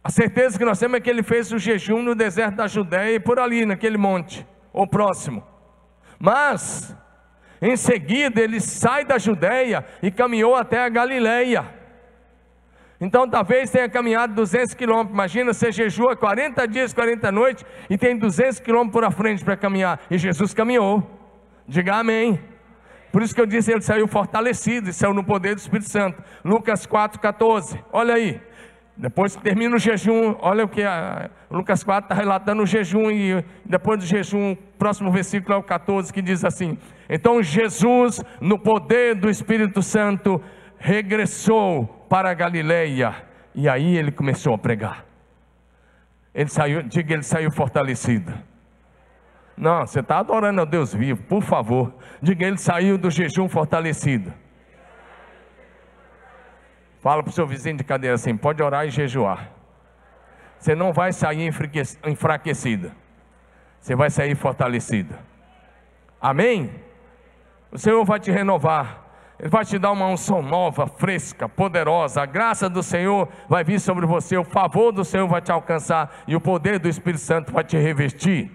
A 0.04 0.12
certeza 0.12 0.60
que 0.60 0.64
nós 0.64 0.78
temos 0.78 0.98
é 0.98 1.02
que 1.02 1.10
ele 1.10 1.24
fez 1.24 1.52
o 1.52 1.58
jejum 1.58 2.04
no 2.04 2.14
deserto 2.14 2.58
da 2.58 2.68
Judéia 2.68 3.16
e 3.16 3.20
por 3.20 3.40
ali, 3.40 3.66
naquele 3.66 3.98
monte, 3.98 4.46
ou 4.72 4.86
próximo. 4.86 5.44
Mas, 6.20 6.96
em 7.60 7.76
seguida, 7.76 8.40
ele 8.42 8.62
sai 8.62 9.06
da 9.06 9.18
Judéia 9.18 9.84
e 10.04 10.12
caminhou 10.12 10.56
até 10.56 10.86
a 10.86 10.90
Galileia. 10.90 11.66
Então, 13.04 13.30
talvez 13.30 13.70
tenha 13.70 13.90
caminhado 13.90 14.34
200 14.34 14.74
quilômetros. 14.76 15.14
Imagina, 15.14 15.52
você 15.52 15.74
jejua 15.74 16.16
40 16.16 16.66
dias, 16.66 16.94
40 16.94 17.34
noites 17.34 17.66
e 17.90 17.98
tem 17.98 18.18
200 18.18 18.62
quilômetros 18.62 18.94
por 18.94 19.12
frente 19.12 19.44
para 19.44 19.58
caminhar. 19.58 20.00
E 20.10 20.18
Jesus 20.18 20.54
caminhou. 20.54 21.04
Diga 21.68 21.96
amém. 21.98 22.40
Por 23.12 23.22
isso 23.22 23.36
que 23.36 23.42
eu 23.42 23.46
disse, 23.46 23.74
ele 23.74 23.82
saiu 23.82 24.08
fortalecido 24.08 24.90
e 24.90 24.94
saiu 24.94 25.14
no 25.14 25.22
poder 25.22 25.54
do 25.54 25.58
Espírito 25.58 25.90
Santo. 25.90 26.24
Lucas 26.46 26.88
4,14. 26.88 27.78
Olha 27.92 28.14
aí. 28.14 28.40
Depois 28.96 29.36
que 29.36 29.44
termina 29.44 29.76
o 29.76 29.80
jejum, 29.80 30.36
olha 30.40 30.64
o 30.64 30.70
que 30.70 30.82
a, 30.84 31.30
Lucas 31.52 31.84
4 31.84 32.06
está 32.06 32.16
relatando 32.16 32.62
o 32.62 32.66
jejum, 32.66 33.10
e 33.10 33.44
depois 33.66 34.00
do 34.00 34.06
jejum, 34.06 34.56
próximo 34.78 35.12
versículo 35.12 35.56
é 35.56 35.58
o 35.58 35.64
14, 35.64 36.14
que 36.14 36.22
diz 36.22 36.46
assim: 36.46 36.78
Então 37.10 37.42
Jesus, 37.42 38.24
no 38.40 38.60
poder 38.60 39.16
do 39.16 39.32
Espírito 39.32 39.82
Santo, 39.82 40.40
regressou 40.84 41.86
para 42.10 42.30
a 42.30 42.34
Galileia, 42.34 43.16
e 43.56 43.70
aí 43.70 43.96
ele 43.96 44.12
começou 44.12 44.54
a 44.54 44.58
pregar. 44.58 45.06
Ele 46.36 46.50
saiu, 46.50 46.84
diga, 46.84 47.14
ele 47.14 47.24
saiu 47.24 47.50
fortalecido. 47.50 48.34
Não, 49.56 49.88
você 49.88 50.02
está 50.02 50.20
adorando 50.20 50.60
a 50.60 50.66
Deus 50.66 50.94
vivo, 50.94 51.24
por 51.24 51.42
favor. 51.42 51.94
Diga, 52.22 52.46
ele 52.46 52.58
saiu 52.58 52.98
do 52.98 53.10
jejum 53.10 53.48
fortalecido. 53.48 54.34
Fala 57.00 57.24
para 57.24 57.30
o 57.30 57.34
seu 57.34 57.48
vizinho 57.48 57.78
de 57.78 57.84
cadeira 57.86 58.16
assim: 58.16 58.36
pode 58.36 58.62
orar 58.62 58.86
e 58.86 58.90
jejuar. 58.90 59.52
Você 60.60 60.76
não 60.76 60.92
vai 60.92 61.14
sair 61.14 61.50
enfraquecida, 62.06 62.92
você 63.80 63.96
vai 63.96 64.10
sair 64.10 64.36
fortalecida. 64.36 65.18
Amém? 66.20 66.72
O 67.72 67.78
Senhor 67.78 68.04
vai 68.04 68.20
te 68.20 68.32
renovar. 68.32 69.03
Ele 69.40 69.50
vai 69.50 69.66
te 69.66 69.78
dar 69.80 69.92
uma 69.92 70.08
unção 70.08 70.42
nova, 70.42 70.88
fresca, 70.88 71.50
poderosa. 71.50 72.22
A 72.22 72.26
graça 72.26 72.70
do 72.70 72.84
Senhor 72.84 73.28
vai 73.50 73.64
vir 73.64 73.80
sobre 73.80 74.06
você, 74.06 74.38
o 74.38 74.44
favor 74.44 74.92
do 74.92 75.04
Senhor 75.04 75.28
vai 75.28 75.42
te 75.42 75.52
alcançar 75.52 76.24
e 76.28 76.36
o 76.36 76.42
poder 76.42 76.80
do 76.80 76.88
Espírito 76.88 77.22
Santo 77.22 77.52
vai 77.52 77.64
te 77.64 77.78
revestir. 77.78 78.52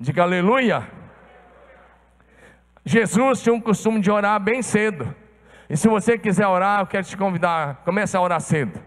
Diga 0.00 0.22
aleluia. 0.22 0.88
Jesus 2.84 3.42
tinha 3.42 3.54
um 3.54 3.60
costume 3.60 4.00
de 4.00 4.10
orar 4.10 4.40
bem 4.40 4.60
cedo. 4.60 5.14
E 5.68 5.76
se 5.76 5.88
você 5.88 6.18
quiser 6.18 6.46
orar, 6.46 6.80
eu 6.80 6.86
quero 6.86 7.06
te 7.06 7.16
convidar, 7.16 7.82
comece 7.84 8.16
a 8.16 8.20
orar 8.20 8.40
cedo. 8.40 8.78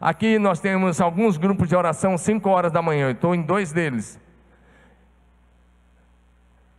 Aqui 0.00 0.38
nós 0.38 0.60
temos 0.60 1.00
alguns 1.00 1.36
grupos 1.36 1.68
de 1.68 1.76
oração 1.76 2.16
5 2.16 2.48
horas 2.48 2.72
da 2.72 2.80
manhã, 2.80 3.08
eu 3.08 3.12
estou 3.12 3.34
em 3.34 3.42
dois 3.42 3.72
deles. 3.72 4.20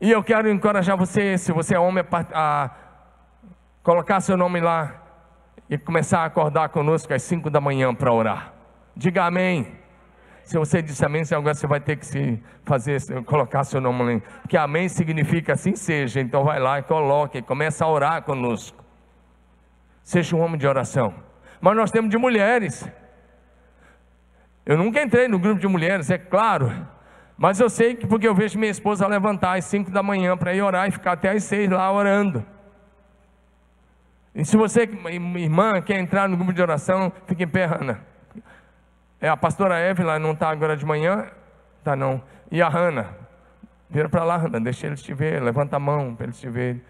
E 0.02 0.12
eu 0.12 0.24
quero 0.24 0.50
encorajar 0.50 0.98
você, 0.98 1.38
se 1.38 1.52
você 1.52 1.76
é 1.76 1.80
homem, 1.80 2.04
a 2.34 2.72
colocar 3.86 4.20
seu 4.20 4.36
nome 4.36 4.60
lá 4.60 4.96
e 5.70 5.78
começar 5.78 6.22
a 6.22 6.26
acordar 6.26 6.70
conosco 6.70 7.14
às 7.14 7.22
5 7.22 7.52
da 7.52 7.62
manhã 7.62 7.94
para 7.94 8.12
orar. 8.12 8.52
Diga 8.98 9.26
amém. 9.26 9.78
Se 10.44 10.58
você 10.58 10.82
disse 10.82 11.06
amém, 11.06 11.22
agora 11.32 11.54
você 11.54 11.68
vai 11.68 11.80
ter 11.80 11.96
que 11.96 12.06
se 12.06 12.42
fazer, 12.64 13.00
colocar 13.26 13.64
seu 13.64 13.80
nome 13.80 14.16
lá. 14.16 14.22
Porque 14.42 14.58
amém 14.58 14.90
significa 14.90 15.54
assim 15.54 15.76
seja. 15.76 16.20
Então 16.20 16.44
vai 16.44 16.60
lá 16.60 16.80
e 16.80 16.84
coloque, 16.84 17.44
começa 17.44 17.86
a 17.86 17.88
orar 17.88 18.24
conosco. 18.24 18.84
Seja 20.04 20.36
um 20.36 20.40
homem 20.42 20.58
de 20.58 20.68
oração. 20.68 21.14
Mas 21.62 21.76
nós 21.76 21.92
temos 21.92 22.10
de 22.10 22.18
mulheres. 22.18 22.90
Eu 24.66 24.78
nunca 24.78 25.00
entrei 25.00 25.28
no 25.28 25.38
grupo 25.38 25.60
de 25.62 25.68
mulheres, 25.68 26.10
é 26.10 26.18
claro. 26.18 26.72
Mas 27.38 27.60
eu 27.60 27.70
sei 27.70 27.94
que 27.96 28.08
porque 28.08 28.28
eu 28.28 28.34
vejo 28.34 28.58
minha 28.58 28.72
esposa 28.72 29.06
levantar 29.06 29.58
às 29.58 29.66
5 29.66 29.92
da 29.92 30.02
manhã 30.02 30.36
para 30.36 30.56
ir 30.56 30.64
orar 30.64 30.88
e 30.88 30.92
ficar 30.92 31.12
até 31.12 31.30
às 31.30 31.44
6 31.44 31.70
lá 31.70 31.92
orando. 31.92 32.55
E 34.36 34.44
se 34.44 34.58
você, 34.58 34.82
irmã, 34.82 35.82
quer 35.82 35.98
entrar 35.98 36.28
no 36.28 36.36
grupo 36.36 36.52
de 36.52 36.62
oração, 36.62 37.10
fique 37.26 37.44
em 37.44 37.48
pé, 37.48 37.64
Hanna. 37.66 38.02
É, 39.22 39.30
a 39.30 39.38
pastora 39.38 39.80
Evelyn 39.80 40.20
não 40.20 40.34
está 40.34 40.50
agora 40.50 40.76
de 40.76 40.86
manhã? 40.86 41.28
Tá 41.86 41.96
não. 41.96 42.22
E 42.52 42.62
a 42.62 42.68
Hanna? 42.68 43.16
Vira 43.90 44.10
para 44.10 44.26
lá, 44.26 44.36
Hanna, 44.36 44.60
deixa 44.60 44.88
eles 44.88 45.02
te 45.02 45.14
ver, 45.14 45.42
levanta 45.42 45.78
a 45.78 45.80
mão 45.80 46.14
para 46.14 46.26
eles 46.26 46.38
te 46.38 46.50
verem. 46.50 46.82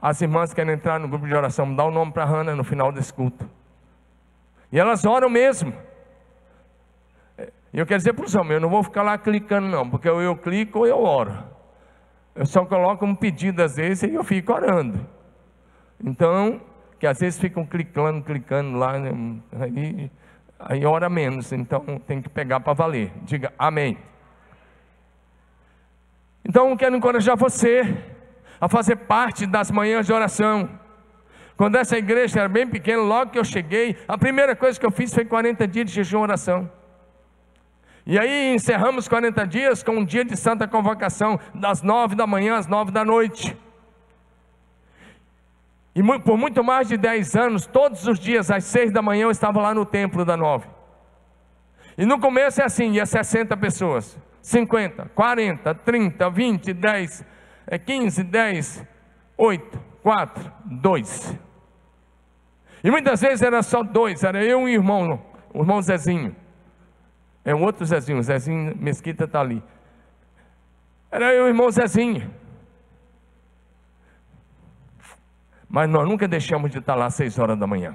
As 0.00 0.22
irmãs 0.22 0.54
querem 0.54 0.72
entrar 0.72 0.98
no 0.98 1.06
grupo 1.06 1.26
de 1.26 1.34
oração, 1.34 1.74
dá 1.74 1.84
o 1.84 1.88
um 1.88 1.92
nome 1.92 2.12
para 2.12 2.22
a 2.22 2.26
Hanna 2.26 2.56
no 2.56 2.64
final 2.64 2.90
desse 2.90 3.12
culto. 3.12 3.46
E 4.72 4.78
elas 4.78 5.04
oram 5.04 5.28
mesmo. 5.28 5.74
E 7.72 7.78
eu 7.78 7.84
quero 7.84 7.98
dizer 7.98 8.14
para 8.14 8.24
os 8.24 8.34
homens, 8.34 8.54
eu 8.54 8.60
não 8.60 8.70
vou 8.70 8.82
ficar 8.82 9.02
lá 9.02 9.18
clicando 9.18 9.68
não, 9.68 9.88
porque 9.88 10.08
eu, 10.08 10.22
eu 10.22 10.34
clico 10.34 10.78
ou 10.78 10.86
eu 10.86 11.02
oro. 11.02 11.36
Eu 12.34 12.46
só 12.46 12.64
coloco 12.64 13.04
um 13.04 13.14
pedido 13.14 13.62
às 13.62 13.76
vezes 13.76 14.04
e 14.04 14.14
eu 14.14 14.24
fico 14.24 14.50
orando. 14.50 15.06
Então, 16.02 16.60
que 17.00 17.06
às 17.06 17.18
vezes 17.18 17.40
ficam 17.40 17.64
clicando, 17.64 18.22
clicando 18.22 18.76
lá, 18.76 18.98
né, 18.98 19.10
aí, 19.58 20.10
aí 20.58 20.84
ora 20.84 21.08
menos, 21.08 21.50
então 21.50 21.82
tem 22.06 22.20
que 22.20 22.28
pegar 22.28 22.60
para 22.60 22.74
valer. 22.74 23.10
Diga 23.22 23.50
amém. 23.58 23.96
Então 26.44 26.68
eu 26.68 26.76
quero 26.76 26.94
encorajar 26.94 27.38
você 27.38 27.96
a 28.60 28.68
fazer 28.68 28.96
parte 28.96 29.46
das 29.46 29.70
manhãs 29.70 30.04
de 30.04 30.12
oração. 30.12 30.68
Quando 31.56 31.76
essa 31.76 31.96
igreja 31.96 32.40
era 32.40 32.48
bem 32.50 32.66
pequena, 32.66 33.00
logo 33.00 33.30
que 33.30 33.38
eu 33.38 33.44
cheguei, 33.44 33.96
a 34.06 34.18
primeira 34.18 34.54
coisa 34.54 34.78
que 34.78 34.84
eu 34.84 34.90
fiz 34.90 35.12
foi 35.14 35.24
40 35.24 35.66
dias 35.66 35.86
de 35.86 35.92
jejum 35.94 36.18
e 36.18 36.22
oração. 36.22 36.70
E 38.04 38.18
aí 38.18 38.54
encerramos 38.54 39.08
40 39.08 39.46
dias 39.46 39.82
com 39.82 39.92
um 39.92 40.04
dia 40.04 40.24
de 40.24 40.36
santa 40.36 40.68
convocação, 40.68 41.40
das 41.54 41.80
nove 41.80 42.14
da 42.14 42.26
manhã 42.26 42.56
às 42.56 42.66
nove 42.66 42.90
da 42.92 43.06
noite. 43.06 43.56
E 45.94 46.02
por 46.20 46.36
muito 46.36 46.62
mais 46.62 46.88
de 46.88 46.96
10 46.96 47.34
anos, 47.34 47.66
todos 47.66 48.06
os 48.06 48.18
dias 48.18 48.50
às 48.50 48.64
seis 48.64 48.92
da 48.92 49.02
manhã 49.02 49.24
eu 49.24 49.30
estava 49.30 49.60
lá 49.60 49.74
no 49.74 49.84
templo 49.84 50.24
da 50.24 50.36
nove. 50.36 50.66
E 51.98 52.06
no 52.06 52.18
começo 52.18 52.62
é 52.62 52.64
assim, 52.64 52.92
ia 52.92 53.04
60 53.04 53.56
pessoas, 53.56 54.18
50, 54.40 55.10
40, 55.14 55.74
30, 55.74 56.30
20, 56.30 56.72
10, 56.72 57.24
é 57.66 57.78
15, 57.78 58.22
10, 58.22 58.86
8, 59.36 59.80
4, 60.02 60.52
2. 60.64 61.38
E 62.82 62.90
muitas 62.90 63.20
vezes 63.20 63.42
era 63.42 63.62
só 63.62 63.82
dois, 63.82 64.24
era 64.24 64.42
eu 64.42 64.60
e 64.60 64.64
um 64.64 64.68
irmão, 64.68 65.22
o 65.52 65.60
irmão 65.60 65.82
Zezinho. 65.82 66.34
É 67.44 67.54
um 67.54 67.62
outro 67.62 67.84
Zezinho, 67.84 68.18
o 68.18 68.22
Zezinho 68.22 68.74
Mesquita 68.78 69.24
está 69.24 69.40
ali. 69.40 69.62
Era 71.10 71.34
eu 71.34 71.42
e 71.42 71.46
o 71.46 71.48
irmão 71.48 71.70
Zezinho. 71.70 72.30
Mas 75.70 75.88
nós 75.88 76.06
nunca 76.08 76.26
deixamos 76.26 76.72
de 76.72 76.78
estar 76.78 76.96
lá 76.96 77.06
às 77.06 77.14
seis 77.14 77.38
horas 77.38 77.56
da 77.56 77.64
manhã. 77.64 77.94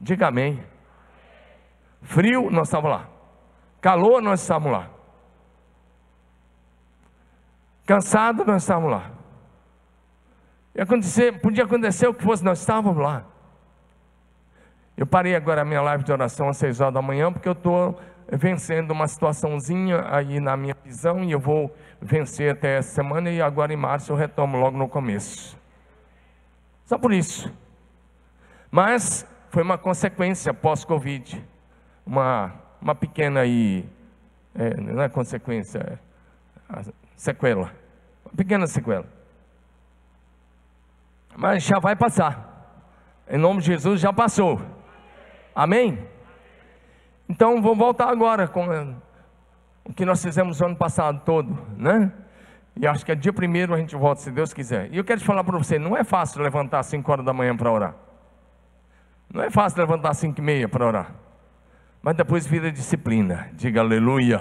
Diga 0.00 0.28
amém. 0.28 0.64
Frio, 2.00 2.50
nós 2.50 2.68
estávamos 2.68 2.98
lá. 2.98 3.08
Calor, 3.78 4.22
nós 4.22 4.40
estávamos 4.40 4.72
lá. 4.72 4.90
Cansado, 7.84 8.42
nós 8.46 8.62
estávamos 8.62 8.90
lá. 8.90 9.10
E 10.74 10.80
acontecer, 10.80 11.38
podia 11.42 11.64
acontecer 11.64 12.06
o 12.08 12.14
que 12.14 12.24
fosse, 12.24 12.42
nós 12.42 12.60
estávamos 12.60 13.02
lá. 13.02 13.26
Eu 15.00 15.06
parei 15.06 15.34
agora 15.34 15.62
a 15.62 15.64
minha 15.64 15.80
live 15.80 16.04
de 16.04 16.12
oração 16.12 16.50
às 16.50 16.58
seis 16.58 16.78
horas 16.78 16.92
da 16.92 17.00
manhã, 17.00 17.32
porque 17.32 17.48
eu 17.48 17.54
estou 17.54 17.98
vencendo 18.30 18.90
uma 18.90 19.08
situaçãozinha 19.08 20.04
aí 20.14 20.38
na 20.38 20.54
minha 20.58 20.76
visão 20.84 21.24
e 21.24 21.32
eu 21.32 21.40
vou 21.40 21.74
vencer 22.02 22.52
até 22.52 22.76
essa 22.76 22.96
semana 22.96 23.30
e 23.30 23.40
agora 23.40 23.72
em 23.72 23.78
março 23.78 24.12
eu 24.12 24.16
retomo 24.16 24.58
logo 24.58 24.76
no 24.76 24.86
começo. 24.86 25.56
Só 26.84 26.98
por 26.98 27.14
isso. 27.14 27.50
Mas 28.70 29.26
foi 29.48 29.62
uma 29.62 29.78
consequência 29.78 30.52
pós-Covid. 30.52 31.42
Uma, 32.04 32.52
uma 32.78 32.94
pequena 32.94 33.40
aí, 33.40 33.88
é, 34.54 34.74
não 34.82 35.02
é 35.02 35.08
consequência, 35.08 35.98
é 36.68 36.82
sequela. 37.16 37.72
Uma 38.22 38.36
pequena 38.36 38.66
sequela. 38.66 39.06
Mas 41.34 41.62
já 41.62 41.78
vai 41.78 41.96
passar. 41.96 42.84
Em 43.26 43.38
nome 43.38 43.60
de 43.60 43.68
Jesus 43.68 43.98
já 43.98 44.12
passou. 44.12 44.60
Amém? 45.54 45.98
Então 47.28 47.62
vou 47.62 47.76
voltar 47.76 48.08
agora 48.08 48.48
com 48.48 48.96
o 49.84 49.92
que 49.92 50.04
nós 50.04 50.22
fizemos 50.22 50.60
o 50.60 50.64
ano 50.64 50.76
passado 50.76 51.20
todo, 51.24 51.58
né? 51.76 52.12
E 52.76 52.86
acho 52.86 53.04
que 53.04 53.12
é 53.12 53.14
dia 53.14 53.32
primeiro 53.32 53.74
a 53.74 53.78
gente 53.78 53.94
volta, 53.94 54.20
se 54.20 54.30
Deus 54.30 54.52
quiser. 54.52 54.92
E 54.92 54.96
eu 54.96 55.04
quero 55.04 55.20
te 55.20 55.26
falar 55.26 55.44
para 55.44 55.58
você, 55.58 55.78
não 55.78 55.96
é 55.96 56.04
fácil 56.04 56.42
levantar 56.42 56.78
às 56.78 56.86
5 56.86 57.10
horas 57.12 57.24
da 57.24 57.32
manhã 57.32 57.56
para 57.56 57.70
orar. 57.70 57.94
Não 59.32 59.42
é 59.42 59.50
fácil 59.50 59.80
levantar 59.80 60.10
às 60.10 60.18
5 60.18 60.40
e 60.40 60.42
meia 60.42 60.68
para 60.68 60.86
orar. 60.86 61.14
Mas 62.02 62.16
depois 62.16 62.46
vira 62.46 62.72
disciplina. 62.72 63.48
Diga 63.52 63.80
aleluia. 63.80 64.40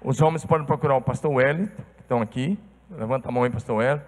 Os 0.00 0.20
homens 0.22 0.44
podem 0.44 0.66
procurar 0.66 0.96
o 0.96 1.02
pastor 1.02 1.32
Wellington, 1.32 1.82
que 1.96 2.02
estão 2.02 2.22
aqui. 2.22 2.58
Levanta 2.90 3.28
a 3.28 3.32
mão 3.32 3.42
aí, 3.42 3.50
pastor 3.50 3.76
Wellington. 3.76 4.06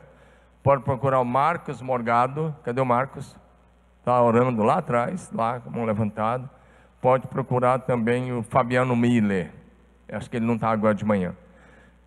Pode 0.62 0.82
procurar 0.82 1.20
o 1.20 1.24
Marcos 1.24 1.82
Morgado. 1.82 2.54
Cadê 2.62 2.80
o 2.80 2.86
Marcos? 2.86 3.36
Está 4.06 4.22
orando 4.22 4.62
lá 4.62 4.78
atrás, 4.78 5.32
lá 5.34 5.58
com 5.58 5.68
a 5.68 5.72
mão 5.72 5.84
levantada. 5.84 6.48
Pode 7.00 7.26
procurar 7.26 7.80
também 7.80 8.32
o 8.32 8.40
Fabiano 8.40 8.94
Miller. 8.94 9.50
Acho 10.08 10.30
que 10.30 10.36
ele 10.36 10.46
não 10.46 10.54
está 10.54 10.70
agora 10.70 10.94
de 10.94 11.04
manhã. 11.04 11.34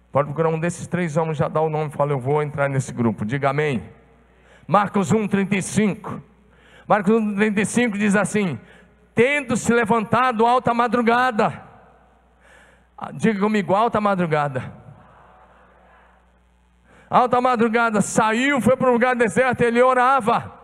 Pode 0.10 0.28
procurar 0.28 0.48
um 0.48 0.58
desses 0.58 0.88
três 0.88 1.18
homens, 1.18 1.38
já 1.38 1.50
dá 1.50 1.60
o 1.60 1.70
nome 1.70 1.92
fala, 1.92 2.14
eu 2.14 2.20
vou 2.20 2.42
entrar 2.42 2.70
nesse 2.70 2.94
grupo. 2.94 3.26
Diga 3.26 3.50
amém. 3.50 3.84
Marcos 4.66 5.12
1, 5.12 5.28
35. 5.28 6.22
Marcos 6.88 7.14
1, 7.14 7.36
35 7.36 7.98
diz 7.98 8.16
assim: 8.16 8.58
Tendo 9.14 9.58
se 9.58 9.74
levantado 9.74 10.46
alta 10.46 10.74
madrugada. 10.74 11.62
Ah, 12.98 13.12
diga 13.12 13.42
comigo, 13.42 13.76
alta 13.76 14.00
madrugada. 14.00 14.72
Alta 17.10 17.42
madrugada, 17.42 18.00
saiu, 18.00 18.62
foi 18.62 18.78
para 18.78 18.90
um 18.90 18.94
lugar 18.94 19.18
deserto, 19.18 19.64
ele 19.64 19.82
orava. 19.82 20.59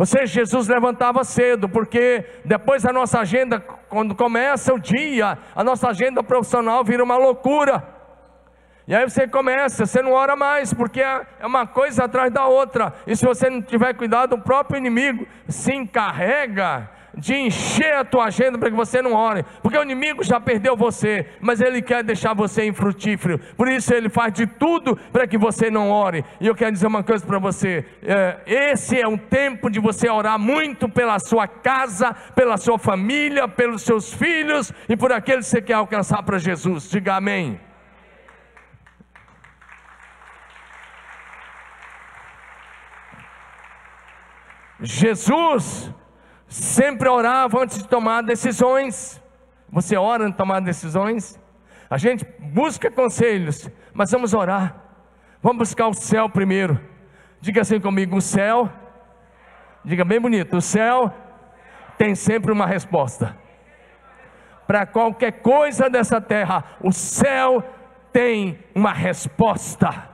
Ou 0.00 0.06
seja, 0.06 0.24
Jesus 0.24 0.66
levantava 0.66 1.22
cedo, 1.24 1.68
porque 1.68 2.24
depois 2.42 2.86
a 2.86 2.90
nossa 2.90 3.20
agenda, 3.20 3.60
quando 3.60 4.14
começa 4.14 4.72
o 4.72 4.78
dia, 4.78 5.36
a 5.54 5.62
nossa 5.62 5.90
agenda 5.90 6.22
profissional 6.22 6.82
vira 6.82 7.04
uma 7.04 7.18
loucura. 7.18 7.86
E 8.88 8.94
aí 8.94 9.06
você 9.06 9.28
começa, 9.28 9.84
você 9.84 10.00
não 10.00 10.12
ora 10.12 10.34
mais, 10.34 10.72
porque 10.72 11.02
é, 11.02 11.26
é 11.40 11.46
uma 11.46 11.66
coisa 11.66 12.04
atrás 12.04 12.32
da 12.32 12.46
outra. 12.46 12.94
E 13.06 13.14
se 13.14 13.26
você 13.26 13.50
não 13.50 13.60
tiver 13.60 13.92
cuidado, 13.92 14.36
o 14.36 14.40
próprio 14.40 14.78
inimigo 14.78 15.26
se 15.46 15.74
encarrega 15.74 16.88
de 17.16 17.34
encher 17.34 17.94
a 17.94 18.04
tua 18.04 18.26
agenda 18.26 18.58
para 18.58 18.70
que 18.70 18.76
você 18.76 19.02
não 19.02 19.12
ore, 19.12 19.44
porque 19.62 19.76
o 19.76 19.82
inimigo 19.82 20.22
já 20.22 20.40
perdeu 20.40 20.76
você, 20.76 21.26
mas 21.40 21.60
ele 21.60 21.82
quer 21.82 22.02
deixar 22.02 22.34
você 22.34 22.66
infrutífero, 22.66 23.38
por 23.56 23.68
isso 23.68 23.92
ele 23.92 24.08
faz 24.08 24.32
de 24.32 24.46
tudo 24.46 24.96
para 25.12 25.26
que 25.26 25.38
você 25.38 25.70
não 25.70 25.90
ore. 25.90 26.24
E 26.40 26.46
eu 26.46 26.54
quero 26.54 26.72
dizer 26.72 26.86
uma 26.86 27.02
coisa 27.02 27.24
para 27.24 27.38
você: 27.38 27.84
é, 28.02 28.40
esse 28.46 29.00
é 29.00 29.06
um 29.06 29.18
tempo 29.18 29.70
de 29.70 29.80
você 29.80 30.08
orar 30.08 30.38
muito 30.38 30.88
pela 30.88 31.18
sua 31.18 31.46
casa, 31.46 32.14
pela 32.34 32.56
sua 32.56 32.78
família, 32.78 33.48
pelos 33.48 33.82
seus 33.82 34.12
filhos 34.12 34.72
e 34.88 34.96
por 34.96 35.12
aqueles 35.12 35.46
que 35.46 35.50
você 35.50 35.62
quer 35.62 35.74
alcançar 35.74 36.22
para 36.22 36.38
Jesus. 36.38 36.90
Diga 36.90 37.16
amém. 37.16 37.60
Jesus 44.82 45.92
sempre 46.50 47.08
orava 47.08 47.62
antes 47.62 47.78
de 47.78 47.88
tomar 47.88 48.22
decisões. 48.22 49.22
Você 49.70 49.96
ora 49.96 50.24
antes 50.24 50.32
de 50.32 50.38
tomar 50.38 50.60
decisões? 50.60 51.40
A 51.88 51.96
gente 51.96 52.26
busca 52.38 52.90
conselhos, 52.90 53.70
mas 53.94 54.10
vamos 54.10 54.34
orar. 54.34 54.74
Vamos 55.40 55.58
buscar 55.58 55.86
o 55.86 55.94
céu 55.94 56.28
primeiro. 56.28 56.78
Diga 57.40 57.62
assim 57.62 57.80
comigo: 57.80 58.16
o 58.16 58.20
céu, 58.20 58.68
diga 59.84 60.04
bem 60.04 60.20
bonito, 60.20 60.56
o 60.56 60.60
céu 60.60 61.14
tem 61.96 62.14
sempre 62.14 62.52
uma 62.52 62.66
resposta. 62.66 63.36
Para 64.66 64.86
qualquer 64.86 65.40
coisa 65.40 65.88
dessa 65.88 66.20
terra, 66.20 66.64
o 66.80 66.92
céu 66.92 67.62
tem 68.12 68.58
uma 68.74 68.92
resposta. 68.92 70.08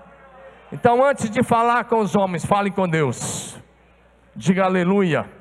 Então, 0.72 1.02
antes 1.04 1.30
de 1.30 1.42
falar 1.42 1.84
com 1.84 1.98
os 1.98 2.14
homens, 2.14 2.44
fale 2.44 2.70
com 2.70 2.88
Deus. 2.88 3.60
Diga 4.34 4.64
aleluia. 4.64 5.35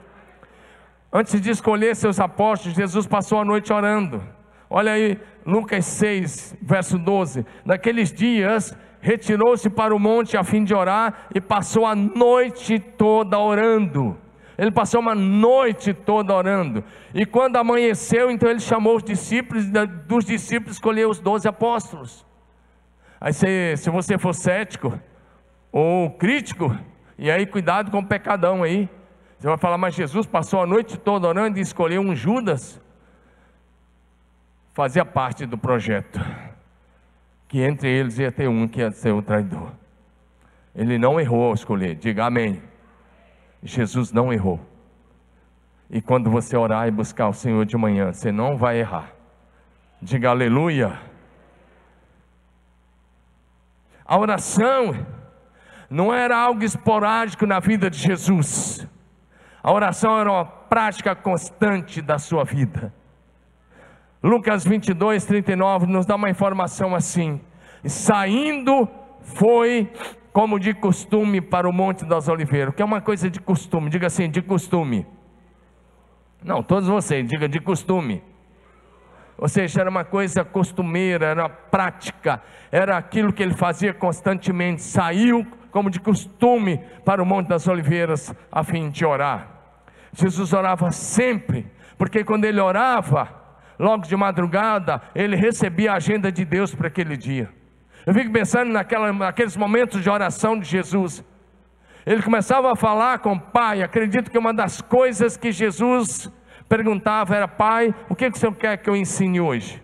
Antes 1.12 1.40
de 1.40 1.50
escolher 1.50 1.96
seus 1.96 2.20
apóstolos, 2.20 2.76
Jesus 2.76 3.08
passou 3.08 3.40
a 3.40 3.46
noite 3.46 3.72
orando. 3.72 4.22
Olha 4.70 4.94
aí, 4.94 5.20
Lucas 5.46 5.86
6, 5.86 6.58
verso 6.62 6.98
12. 6.98 7.46
Naqueles 7.64 8.12
dias, 8.12 8.76
retirou-se 9.00 9.70
para 9.70 9.96
o 9.96 10.00
monte 10.00 10.36
a 10.36 10.44
fim 10.44 10.64
de 10.64 10.74
orar 10.74 11.28
e 11.34 11.40
passou 11.40 11.86
a 11.86 11.96
noite 11.96 12.80
toda 12.80 13.40
orando. 13.40 14.18
Ele 14.58 14.72
passou 14.72 15.00
uma 15.00 15.16
noite 15.16 15.94
toda 15.94 16.34
orando. 16.34 16.84
E 17.14 17.26
quando 17.26 17.58
amanheceu, 17.58 18.32
então 18.32 18.50
ele 18.50 18.60
chamou 18.60 18.96
os 18.96 19.04
discípulos, 19.04 19.66
dos 20.08 20.26
discípulos 20.26 20.78
escolheu 20.78 21.10
os 21.10 21.20
doze 21.20 21.48
apóstolos. 21.48 22.26
Aí 23.20 23.34
se, 23.34 23.78
se 23.78 23.90
você 23.90 24.18
for 24.18 24.34
cético 24.34 25.00
ou 25.72 26.10
crítico, 26.12 26.76
e 27.18 27.32
aí, 27.32 27.46
cuidado 27.46 27.92
com 27.92 28.00
o 28.00 28.06
pecadão 28.06 28.62
aí. 28.62 28.90
Você 29.46 29.50
vai 29.50 29.58
falar, 29.60 29.78
mas 29.78 29.94
Jesus 29.94 30.26
passou 30.26 30.60
a 30.60 30.66
noite 30.66 30.98
toda 30.98 31.28
orando 31.28 31.60
e 31.60 31.62
escolheu 31.62 32.02
um 32.02 32.16
Judas. 32.16 32.82
Fazia 34.74 35.06
parte 35.06 35.46
do 35.46 35.56
projeto. 35.56 36.20
Que 37.48 37.62
entre 37.62 37.88
eles 37.88 38.18
ia 38.18 38.32
ter 38.32 38.50
um 38.50 38.68
que 38.68 38.80
ia 38.80 38.90
ser 38.90 39.12
o 39.12 39.22
traidor. 39.22 39.70
Ele 40.74 40.98
não 40.98 41.20
errou 41.20 41.44
ao 41.44 41.54
escolher. 41.54 41.94
Diga 41.94 42.26
amém. 42.26 42.60
Jesus 43.62 44.12
não 44.12 44.34
errou. 44.34 44.60
E 45.92 46.02
quando 46.02 46.32
você 46.32 46.58
orar 46.58 46.88
e 46.88 46.92
buscar 46.92 47.28
o 47.28 47.34
Senhor 47.34 47.68
de 47.68 47.78
manhã, 47.78 48.12
você 48.12 48.32
não 48.32 48.58
vai 48.58 48.80
errar. 48.80 49.12
Diga 50.02 50.32
aleluia. 50.32 51.00
A 54.04 54.18
oração 54.18 55.06
não 55.88 56.12
era 56.12 56.36
algo 56.36 56.64
esporádico 56.64 57.46
na 57.46 57.60
vida 57.60 57.92
de 57.92 58.00
Jesus. 58.00 58.88
A 59.66 59.72
oração 59.72 60.20
era 60.20 60.32
uma 60.32 60.46
prática 60.46 61.16
constante 61.16 62.00
da 62.00 62.20
sua 62.20 62.44
vida. 62.44 62.94
Lucas 64.22 64.64
22, 64.64 65.26
39 65.26 65.88
nos 65.88 66.06
dá 66.06 66.14
uma 66.14 66.30
informação 66.30 66.94
assim: 66.94 67.42
saindo 67.84 68.88
foi 69.24 69.92
como 70.32 70.60
de 70.60 70.72
costume 70.72 71.42
para 71.42 71.68
o 71.68 71.74
Monte 71.74 72.06
das 72.06 72.28
Oliveiras, 72.28 72.76
que 72.76 72.82
é 72.84 72.86
uma 72.86 73.02
coisa 73.02 73.28
de 73.28 73.40
costume, 73.40 73.90
diga 73.90 74.06
assim, 74.06 74.30
de 74.30 74.40
costume. 74.40 75.04
Não, 76.44 76.62
todos 76.62 76.88
vocês, 76.88 77.28
diga 77.28 77.50
de 77.50 77.60
costume. 77.60 78.22
Ou 79.36 79.50
seja, 79.50 79.82
era 79.82 79.90
uma 79.90 80.04
coisa 80.04 80.46
costumeira, 80.46 81.26
era 81.26 81.50
prática, 81.50 82.40
era 82.72 82.96
aquilo 82.96 83.34
que 83.34 83.42
ele 83.42 83.56
fazia 83.56 83.96
constantemente. 83.96 84.84
Saiu 84.84 85.44
como 85.72 85.90
de 85.90 86.00
costume, 86.00 86.78
para 87.04 87.22
o 87.22 87.26
Monte 87.26 87.48
das 87.48 87.68
Oliveiras, 87.68 88.32
a 88.52 88.64
fim 88.64 88.92
de 88.92 89.04
orar. 89.04 89.55
Jesus 90.16 90.54
orava 90.54 90.92
sempre, 90.92 91.68
porque 91.98 92.24
quando 92.24 92.46
ele 92.46 92.60
orava, 92.60 93.30
logo 93.78 94.08
de 94.08 94.16
madrugada, 94.16 95.02
ele 95.14 95.36
recebia 95.36 95.92
a 95.92 95.96
agenda 95.96 96.32
de 96.32 96.46
Deus 96.46 96.74
para 96.74 96.88
aquele 96.88 97.18
dia. 97.18 97.50
Eu 98.06 98.14
fico 98.14 98.32
pensando 98.32 98.72
naquela, 98.72 99.12
naqueles 99.12 99.58
momentos 99.58 100.02
de 100.02 100.10
oração 100.10 100.58
de 100.58 100.66
Jesus. 100.66 101.24
Ele 102.06 102.22
começava 102.22 102.72
a 102.72 102.76
falar 102.76 103.20
com 103.20 103.34
o 103.34 103.40
Pai. 103.40 103.82
Acredito 103.82 104.32
que 104.32 104.38
uma 104.38 104.54
das 104.54 104.80
coisas 104.80 105.36
que 105.36 105.52
Jesus 105.52 106.32
perguntava 106.70 107.36
era: 107.36 107.48
Pai, 107.48 107.94
o 108.08 108.16
que, 108.16 108.30
que 108.30 108.38
o 108.38 108.40
Senhor 108.40 108.56
quer 108.56 108.78
que 108.78 108.90
eu 108.90 108.96
ensine 108.96 109.42
hoje? 109.42 109.84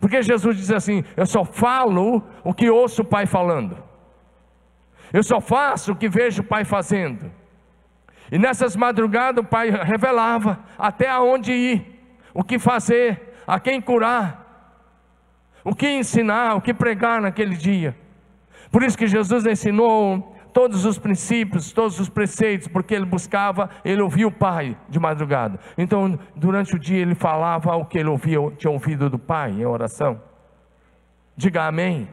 Porque 0.00 0.22
Jesus 0.22 0.56
diz 0.56 0.70
assim: 0.70 1.04
Eu 1.16 1.24
só 1.24 1.44
falo 1.44 2.22
o 2.42 2.52
que 2.52 2.68
ouço 2.68 3.02
o 3.02 3.04
Pai 3.04 3.26
falando. 3.26 3.78
Eu 5.12 5.22
só 5.22 5.40
faço 5.40 5.92
o 5.92 5.96
que 5.96 6.08
vejo 6.08 6.42
o 6.42 6.46
Pai 6.46 6.64
fazendo. 6.64 7.30
E 8.30 8.38
nessas 8.38 8.76
madrugadas 8.76 9.44
o 9.44 9.46
Pai 9.46 9.70
revelava 9.70 10.60
até 10.78 11.08
aonde 11.08 11.52
ir, 11.52 12.00
o 12.32 12.44
que 12.44 12.58
fazer, 12.58 13.34
a 13.46 13.58
quem 13.58 13.80
curar, 13.80 14.40
o 15.64 15.74
que 15.74 15.88
ensinar, 15.88 16.54
o 16.54 16.60
que 16.60 16.72
pregar 16.72 17.20
naquele 17.20 17.56
dia. 17.56 17.96
Por 18.70 18.82
isso 18.82 18.96
que 18.96 19.06
Jesus 19.06 19.44
ensinou 19.46 20.36
todos 20.52 20.84
os 20.84 20.98
princípios, 20.98 21.72
todos 21.72 21.98
os 21.98 22.08
preceitos, 22.08 22.68
porque 22.68 22.94
ele 22.94 23.04
buscava, 23.04 23.70
ele 23.84 24.02
ouvia 24.02 24.26
o 24.26 24.32
Pai 24.32 24.76
de 24.88 24.98
madrugada. 24.98 25.58
Então, 25.76 26.18
durante 26.36 26.74
o 26.74 26.78
dia 26.78 26.98
ele 26.98 27.14
falava 27.14 27.74
o 27.76 27.84
que 27.84 27.98
ele 27.98 28.08
ouvia, 28.08 28.38
tinha 28.56 28.70
ouvido 28.70 29.10
do 29.10 29.18
Pai 29.18 29.50
em 29.50 29.64
oração. 29.64 30.20
Diga 31.36 31.64
amém. 31.64 32.08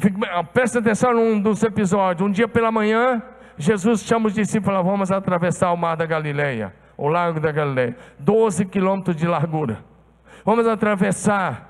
Fico, 0.00 0.20
presta 0.52 0.78
atenção 0.78 1.12
num 1.12 1.40
dos 1.40 1.62
episódios. 1.62 2.26
Um 2.26 2.30
dia 2.30 2.46
pela 2.46 2.70
manhã, 2.70 3.22
Jesus 3.56 4.02
chama 4.02 4.28
os 4.28 4.34
discípulos 4.34 4.80
e 4.80 4.82
Vamos 4.82 5.10
atravessar 5.10 5.72
o 5.72 5.76
mar 5.76 5.96
da 5.96 6.06
Galileia, 6.06 6.74
o 6.96 7.08
lago 7.08 7.40
da 7.40 7.50
Galileia, 7.50 7.96
12 8.18 8.66
quilômetros 8.66 9.16
de 9.16 9.26
largura. 9.26 9.84
Vamos 10.44 10.66
atravessar. 10.66 11.66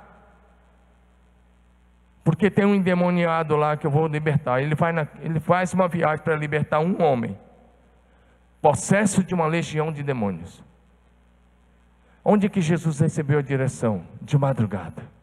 Porque 2.23 2.51
tem 2.51 2.67
um 2.67 2.75
endemoniado 2.75 3.57
lá 3.57 3.77
que 3.77 3.87
eu 3.87 3.91
vou 3.91 4.07
libertar. 4.07 4.61
Ele, 4.61 4.75
vai 4.75 4.93
na, 4.93 5.07
ele 5.21 5.41
faz 5.41 5.73
uma 5.73 5.89
viagem 5.89 6.23
para 6.23 6.37
libertar 6.37 6.81
um 6.81 7.03
homem, 7.03 7.39
possesso 8.61 9.25
de 9.25 9.35
uma 9.35 9.47
legião 9.47 9.91
de 9.91 10.03
demônios. 10.03 10.63
Onde 12.23 12.51
que 12.51 12.61
Jesus 12.61 13.01
recebeu 13.01 13.39
a 13.39 13.43
direção? 13.43 14.03
De 14.21 14.37
madrugada. 14.37 15.18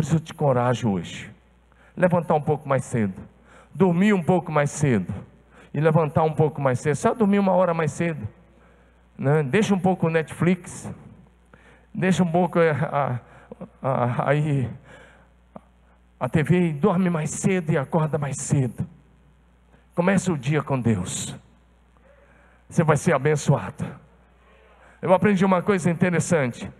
Por 0.00 0.04
isso 0.04 0.16
eu 0.16 0.20
te 0.20 0.32
corajo 0.32 0.90
hoje. 0.90 1.30
Levantar 1.94 2.34
um 2.34 2.40
pouco 2.40 2.66
mais 2.66 2.86
cedo. 2.86 3.12
Dormir 3.74 4.14
um 4.14 4.22
pouco 4.22 4.50
mais 4.50 4.70
cedo. 4.70 5.12
E 5.74 5.78
levantar 5.78 6.22
um 6.22 6.32
pouco 6.32 6.58
mais 6.58 6.80
cedo. 6.80 6.94
Só 6.94 7.12
dormir 7.12 7.38
uma 7.38 7.52
hora 7.52 7.74
mais 7.74 7.92
cedo. 7.92 8.26
Né? 9.18 9.42
Deixa 9.42 9.74
um 9.74 9.78
pouco 9.78 10.06
o 10.06 10.10
Netflix. 10.10 10.90
Deixa 11.92 12.22
um 12.22 12.32
pouco 12.32 12.58
eh, 12.58 12.70
a, 12.70 13.20
a, 13.82 14.22
a, 14.22 14.34
a 16.18 16.28
TV 16.30 16.68
e 16.68 16.72
dorme 16.72 17.10
mais 17.10 17.32
cedo 17.32 17.70
e 17.70 17.76
acorda 17.76 18.16
mais 18.16 18.38
cedo. 18.38 18.86
Comece 19.94 20.32
o 20.32 20.38
dia 20.38 20.62
com 20.62 20.80
Deus. 20.80 21.36
Você 22.70 22.82
vai 22.82 22.96
ser 22.96 23.12
abençoado. 23.12 23.84
Eu 25.02 25.12
aprendi 25.12 25.44
uma 25.44 25.60
coisa 25.60 25.90
interessante 25.90 26.72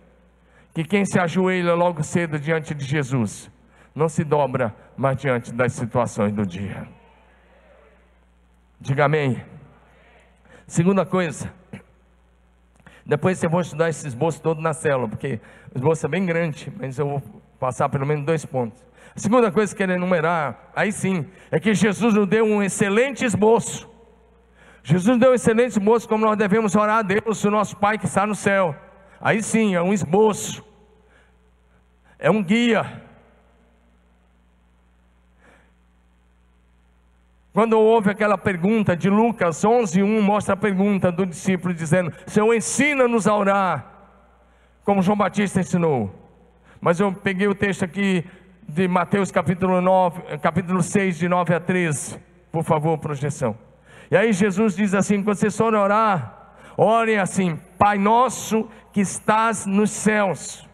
que 0.73 0.83
quem 0.83 1.05
se 1.05 1.19
ajoelha 1.19 1.73
logo 1.73 2.03
cedo 2.03 2.39
diante 2.39 2.73
de 2.73 2.85
Jesus 2.85 3.51
não 3.93 4.07
se 4.07 4.23
dobra 4.23 4.73
mais 4.95 5.17
diante 5.17 5.51
das 5.53 5.73
situações 5.73 6.31
do 6.31 6.45
dia. 6.45 6.87
Diga 8.79 9.05
amém. 9.05 9.43
Segunda 10.65 11.05
coisa, 11.05 11.51
depois 13.05 13.37
você 13.37 13.47
vai 13.47 13.61
estudar 13.61 13.89
esse 13.89 14.07
esboço 14.07 14.41
todo 14.41 14.61
na 14.61 14.73
célula, 14.73 15.09
porque 15.09 15.39
o 15.73 15.77
esboço 15.77 16.05
é 16.05 16.09
bem 16.09 16.25
grande, 16.25 16.71
mas 16.79 16.97
eu 16.97 17.07
vou 17.07 17.21
passar 17.59 17.89
pelo 17.89 18.05
menos 18.05 18.25
dois 18.25 18.45
pontos. 18.45 18.81
A 19.13 19.19
segunda 19.19 19.51
coisa 19.51 19.75
que 19.75 19.83
ele 19.83 19.93
enumerar, 19.93 20.71
aí 20.73 20.91
sim, 20.91 21.27
é 21.51 21.59
que 21.59 21.73
Jesus 21.73 22.13
nos 22.13 22.25
deu 22.25 22.45
um 22.45 22.63
excelente 22.63 23.25
esboço. 23.25 23.89
Jesus 24.81 25.19
deu 25.19 25.31
um 25.31 25.33
excelente 25.33 25.71
esboço 25.71 26.07
como 26.07 26.25
nós 26.25 26.37
devemos 26.37 26.75
orar 26.75 26.99
a 26.99 27.01
Deus, 27.01 27.43
o 27.43 27.51
nosso 27.51 27.75
Pai 27.75 27.97
que 27.97 28.05
está 28.05 28.25
no 28.25 28.33
céu. 28.33 28.73
Aí 29.21 29.43
sim, 29.43 29.75
é 29.75 29.81
um 29.81 29.93
esboço, 29.93 30.65
é 32.17 32.31
um 32.31 32.41
guia. 32.41 33.03
Quando 37.53 37.77
houve 37.77 38.09
aquela 38.09 38.37
pergunta 38.37 38.95
de 38.95 39.09
Lucas 39.09 39.63
11, 39.63 40.01
1, 40.01 40.21
mostra 40.21 40.55
a 40.55 40.57
pergunta 40.57 41.11
do 41.11 41.25
discípulo 41.25 41.71
dizendo: 41.71 42.11
Senhor, 42.25 42.51
ensina-nos 42.53 43.27
a 43.27 43.35
orar, 43.35 43.85
como 44.83 45.03
João 45.03 45.17
Batista 45.17 45.59
ensinou. 45.59 46.15
Mas 46.79 46.99
eu 46.99 47.13
peguei 47.13 47.47
o 47.47 47.53
texto 47.53 47.85
aqui 47.85 48.25
de 48.67 48.87
Mateus 48.87 49.29
capítulo, 49.29 49.81
9, 49.81 50.39
capítulo 50.39 50.81
6, 50.81 51.19
de 51.19 51.29
9 51.29 51.53
a 51.53 51.59
13. 51.59 52.17
Por 52.51 52.63
favor, 52.63 52.97
projeção. 52.97 53.55
E 54.09 54.17
aí 54.17 54.33
Jesus 54.33 54.75
diz 54.75 54.95
assim: 54.95 55.21
quando 55.21 55.35
vocês 55.35 55.55
forem 55.55 55.79
orar, 55.79 56.40
orem 56.77 57.17
assim: 57.17 57.59
Pai 57.77 57.97
nosso 57.97 58.67
que 58.91 59.01
estás 59.01 59.65
nos 59.65 59.91
céus 59.91 60.69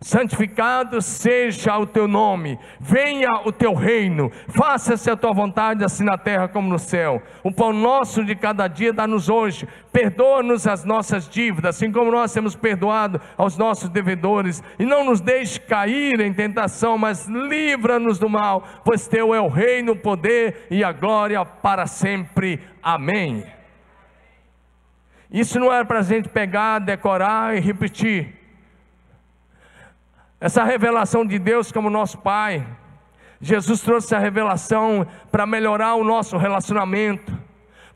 santificado 0.00 1.02
seja 1.02 1.78
o 1.78 1.86
teu 1.86 2.08
nome, 2.08 2.58
venha 2.80 3.42
o 3.44 3.52
teu 3.52 3.74
reino, 3.74 4.30
faça-se 4.48 5.10
a 5.10 5.16
tua 5.16 5.32
vontade, 5.32 5.84
assim 5.84 6.04
na 6.04 6.16
terra 6.16 6.48
como 6.48 6.68
no 6.68 6.78
céu. 6.78 7.22
O 7.44 7.52
pão 7.52 7.72
nosso 7.72 8.24
de 8.24 8.34
cada 8.34 8.66
dia 8.66 8.92
dá-nos 8.92 9.28
hoje, 9.28 9.68
perdoa-nos 9.92 10.66
as 10.66 10.84
nossas 10.84 11.28
dívidas, 11.28 11.76
assim 11.76 11.92
como 11.92 12.10
nós 12.10 12.32
temos 12.32 12.56
perdoado 12.56 13.20
aos 13.36 13.58
nossos 13.58 13.90
devedores, 13.90 14.62
e 14.78 14.86
não 14.86 15.04
nos 15.04 15.20
deixe 15.20 15.60
cair 15.60 16.20
em 16.20 16.32
tentação, 16.32 16.96
mas 16.96 17.26
livra-nos 17.28 18.18
do 18.18 18.28
mal, 18.28 18.64
pois 18.84 19.06
teu 19.06 19.34
é 19.34 19.40
o 19.40 19.48
reino, 19.48 19.92
o 19.92 19.96
poder 19.96 20.66
e 20.70 20.82
a 20.82 20.92
glória 20.92 21.44
para 21.44 21.86
sempre. 21.86 22.60
Amém. 22.82 23.59
Isso 25.32 25.60
não 25.60 25.72
é 25.72 25.84
para 25.84 26.00
a 26.00 26.02
gente 26.02 26.28
pegar, 26.28 26.80
decorar 26.80 27.56
e 27.56 27.60
repetir. 27.60 28.34
Essa 30.40 30.64
revelação 30.64 31.24
de 31.24 31.38
Deus 31.38 31.70
como 31.70 31.88
nosso 31.88 32.18
Pai. 32.18 32.66
Jesus 33.40 33.80
trouxe 33.80 34.14
a 34.14 34.18
revelação 34.18 35.06
para 35.30 35.46
melhorar 35.46 35.94
o 35.94 36.04
nosso 36.04 36.36
relacionamento. 36.36 37.39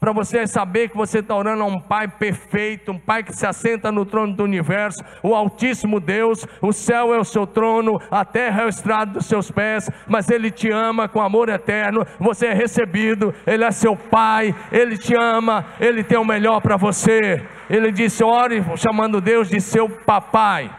Para 0.04 0.12
você 0.12 0.46
saber 0.46 0.90
que 0.90 0.96
você 0.98 1.20
está 1.20 1.34
orando 1.34 1.62
a 1.62 1.66
um 1.66 1.80
Pai 1.80 2.06
perfeito, 2.06 2.92
um 2.92 2.98
Pai 2.98 3.22
que 3.22 3.32
se 3.32 3.46
assenta 3.46 3.90
no 3.90 4.04
trono 4.04 4.34
do 4.34 4.44
universo, 4.44 5.02
o 5.22 5.34
Altíssimo 5.34 5.98
Deus, 5.98 6.46
o 6.60 6.74
céu 6.74 7.14
é 7.14 7.18
o 7.18 7.24
seu 7.24 7.46
trono, 7.46 7.98
a 8.10 8.22
terra 8.22 8.64
é 8.64 8.66
o 8.66 8.68
estrado 8.68 9.14
dos 9.14 9.24
seus 9.24 9.50
pés, 9.50 9.88
mas 10.06 10.28
Ele 10.28 10.50
te 10.50 10.70
ama 10.70 11.08
com 11.08 11.22
amor 11.22 11.48
eterno, 11.48 12.04
você 12.20 12.48
é 12.48 12.52
recebido, 12.52 13.34
Ele 13.46 13.64
é 13.64 13.70
seu 13.70 13.96
Pai, 13.96 14.54
Ele 14.70 14.98
te 14.98 15.16
ama, 15.16 15.64
Ele 15.80 16.04
tem 16.04 16.18
o 16.18 16.24
melhor 16.24 16.60
para 16.60 16.76
você. 16.76 17.42
Ele 17.70 17.90
disse: 17.90 18.22
ore 18.22 18.62
chamando 18.76 19.22
Deus 19.22 19.48
de 19.48 19.58
seu 19.58 19.88
papai. 19.88 20.70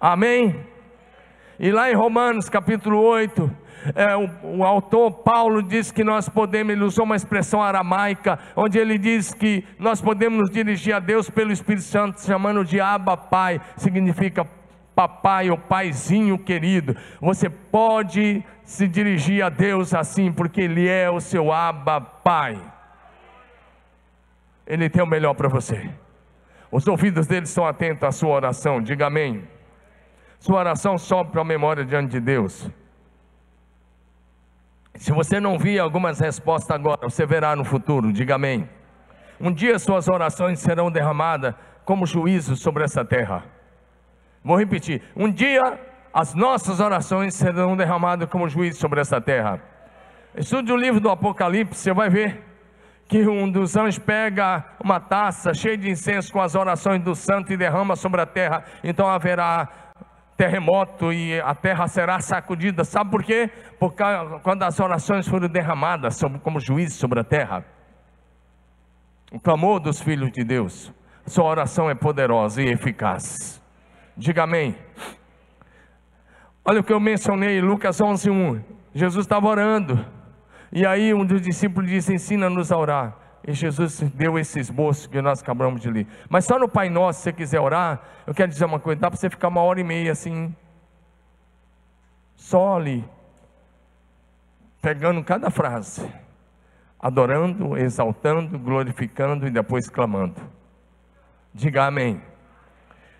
Amém? 0.00 0.64
E 1.60 1.70
lá 1.70 1.90
em 1.90 1.94
Romanos 1.94 2.48
capítulo 2.48 3.02
8, 3.02 3.63
é, 3.94 4.16
o, 4.16 4.58
o, 4.58 4.64
autor 4.64 5.10
Paulo 5.10 5.62
diz 5.62 5.90
que 5.90 6.02
nós 6.02 6.28
podemos, 6.28 6.72
ele 6.72 6.84
usou 6.84 7.04
uma 7.04 7.16
expressão 7.16 7.62
aramaica, 7.62 8.38
onde 8.56 8.78
ele 8.78 8.96
diz 8.96 9.34
que 9.34 9.64
nós 9.78 10.00
podemos 10.00 10.38
nos 10.38 10.50
dirigir 10.50 10.94
a 10.94 11.00
Deus 11.00 11.28
pelo 11.28 11.52
Espírito 11.52 11.84
Santo, 11.84 12.20
chamando 12.22 12.64
de 12.64 12.80
Abba 12.80 13.16
Pai, 13.16 13.60
significa 13.76 14.46
papai 14.94 15.50
ou 15.50 15.58
paizinho 15.58 16.38
querido. 16.38 16.96
Você 17.20 17.50
pode 17.50 18.42
se 18.62 18.88
dirigir 18.88 19.44
a 19.44 19.48
Deus 19.48 19.92
assim, 19.92 20.32
porque 20.32 20.62
Ele 20.62 20.88
é 20.88 21.10
o 21.10 21.20
seu 21.20 21.52
Abba 21.52 22.00
Pai. 22.00 22.58
Ele 24.66 24.88
tem 24.88 25.02
o 25.02 25.06
melhor 25.06 25.34
para 25.34 25.48
você. 25.48 25.90
Os 26.70 26.86
ouvidos 26.86 27.26
dele 27.26 27.44
estão 27.44 27.66
atentos 27.66 28.02
à 28.02 28.10
sua 28.10 28.30
oração, 28.30 28.80
diga 28.80 29.06
amém. 29.06 29.44
Sua 30.38 30.58
oração 30.58 30.96
sobe 30.96 31.32
para 31.32 31.42
a 31.42 31.44
memória 31.44 31.84
diante 31.84 32.12
de 32.12 32.20
Deus. 32.20 32.70
Se 34.96 35.12
você 35.12 35.40
não 35.40 35.58
via 35.58 35.82
algumas 35.82 36.20
respostas 36.20 36.70
agora, 36.70 37.00
você 37.02 37.26
verá 37.26 37.56
no 37.56 37.64
futuro, 37.64 38.12
diga 38.12 38.36
amém. 38.36 38.68
Um 39.40 39.52
dia 39.52 39.78
suas 39.78 40.06
orações 40.08 40.60
serão 40.60 40.90
derramadas 40.90 41.54
como 41.84 42.06
juízo 42.06 42.56
sobre 42.56 42.84
essa 42.84 43.04
terra. 43.04 43.44
Vou 44.42 44.56
repetir: 44.56 45.02
um 45.16 45.30
dia 45.30 45.60
as 46.12 46.32
nossas 46.32 46.78
orações 46.78 47.34
serão 47.34 47.76
derramadas 47.76 48.28
como 48.28 48.48
juízo 48.48 48.78
sobre 48.78 49.00
essa 49.00 49.20
terra. 49.20 49.60
Estude 50.36 50.72
o 50.72 50.76
livro 50.76 51.00
do 51.00 51.10
Apocalipse, 51.10 51.80
você 51.80 51.92
vai 51.92 52.08
ver 52.08 52.42
que 53.08 53.26
um 53.26 53.50
dos 53.50 53.76
anjos 53.76 53.98
pega 53.98 54.64
uma 54.82 54.98
taça 55.00 55.52
cheia 55.52 55.76
de 55.76 55.90
incenso 55.90 56.32
com 56.32 56.40
as 56.40 56.54
orações 56.54 57.02
do 57.02 57.14
santo 57.14 57.52
e 57.52 57.56
derrama 57.56 57.96
sobre 57.96 58.20
a 58.20 58.26
terra. 58.26 58.64
Então 58.82 59.08
haverá 59.08 59.68
terremoto 60.36 61.12
e 61.12 61.40
a 61.40 61.54
terra 61.54 61.86
será 61.88 62.20
sacudida. 62.20 62.84
Sabe 62.84 63.10
por 63.10 63.22
quê? 63.22 63.50
Porque 63.78 64.02
quando 64.42 64.62
as 64.62 64.78
orações 64.80 65.26
foram 65.28 65.48
derramadas 65.48 66.16
sobre, 66.16 66.38
como 66.40 66.60
juízo 66.60 66.96
sobre 66.96 67.20
a 67.20 67.24
terra, 67.24 67.64
o 69.32 69.40
clamor 69.40 69.80
dos 69.80 70.00
filhos 70.00 70.30
de 70.30 70.44
Deus, 70.44 70.92
sua 71.26 71.44
oração 71.44 71.88
é 71.88 71.94
poderosa 71.94 72.62
e 72.62 72.68
eficaz. 72.68 73.62
Diga 74.16 74.44
amém. 74.44 74.76
Olha 76.64 76.80
o 76.80 76.84
que 76.84 76.92
eu 76.92 77.00
mencionei, 77.00 77.60
Lucas 77.60 78.00
11:1. 78.00 78.62
Jesus 78.94 79.24
estava 79.24 79.46
orando. 79.48 80.04
E 80.72 80.86
aí 80.86 81.12
um 81.12 81.24
dos 81.24 81.40
discípulos 81.40 81.90
disse: 81.90 82.14
"Ensina-nos 82.14 82.70
a 82.70 82.78
orar". 82.78 83.23
E 83.46 83.52
Jesus 83.52 84.00
deu 84.14 84.38
esse 84.38 84.58
esboço 84.58 85.08
que 85.08 85.20
nós 85.20 85.42
acabamos 85.42 85.80
de 85.80 85.90
ler. 85.90 86.06
Mas 86.30 86.46
só 86.46 86.58
no 86.58 86.66
Pai 86.66 86.88
Nosso, 86.88 87.18
se 87.18 87.24
você 87.24 87.32
quiser 87.32 87.60
orar, 87.60 88.00
eu 88.26 88.34
quero 88.34 88.50
dizer 88.50 88.64
uma 88.64 88.80
coisa: 88.80 89.00
dá 89.00 89.10
para 89.10 89.18
você 89.18 89.28
ficar 89.28 89.48
uma 89.48 89.60
hora 89.60 89.78
e 89.78 89.84
meia 89.84 90.12
assim, 90.12 90.54
só 92.36 92.76
ali, 92.76 93.04
pegando 94.80 95.22
cada 95.22 95.50
frase, 95.50 96.10
adorando, 96.98 97.76
exaltando, 97.76 98.58
glorificando 98.58 99.46
e 99.46 99.50
depois 99.50 99.90
clamando. 99.90 100.40
Diga 101.52 101.84
amém. 101.84 102.22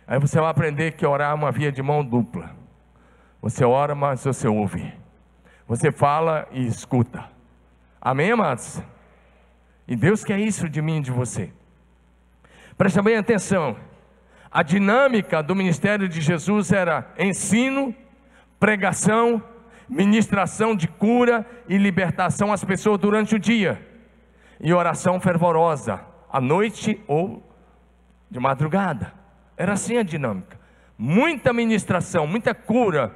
Aí 0.07 0.19
você 0.19 0.41
vai 0.41 0.51
aprender 0.51 0.93
que 0.93 1.07
orar 1.07 1.33
é 1.33 1.35
uma 1.35 1.53
via 1.53 1.71
de 1.71 1.83
mão 1.83 2.03
dupla. 2.03 2.51
Você 3.43 3.63
ora, 3.63 3.95
mas 3.95 4.25
você 4.25 4.49
ouve. 4.49 4.93
Você 5.69 5.93
fala 5.93 6.47
e 6.51 6.67
escuta. 6.67 7.25
Amém, 8.01 8.33
amados? 8.33 8.83
E 9.87 9.95
Deus 9.95 10.25
quer 10.25 10.39
isso 10.39 10.69
de 10.69 10.81
mim 10.81 10.99
e 10.99 11.03
de 11.03 11.11
você. 11.11 11.53
Presta 12.77 13.03
bem 13.03 13.17
atenção. 13.17 13.77
A 14.51 14.63
dinâmica 14.63 15.43
do 15.43 15.55
ministério 15.55 16.09
de 16.09 16.21
Jesus 16.21 16.73
era 16.73 17.13
ensino, 17.19 17.95
pregação, 18.59 19.43
ministração 19.89 20.75
de 20.75 20.89
cura 20.89 21.47
e 21.69 21.77
libertação 21.77 22.53
às 22.53 22.65
pessoas 22.65 22.99
durante 22.99 23.35
o 23.35 23.39
dia, 23.39 23.85
e 24.61 24.73
oração 24.73 25.21
fervorosa, 25.21 26.01
à 26.31 26.41
noite 26.41 27.01
ou 27.07 27.43
de 28.31 28.41
madrugada. 28.41 29.13
Era 29.57 29.75
assim 29.75 29.99
a 29.99 30.03
dinâmica. 30.03 30.59
Muita 30.97 31.53
ministração, 31.53 32.27
muita 32.27 32.55
cura, 32.55 33.15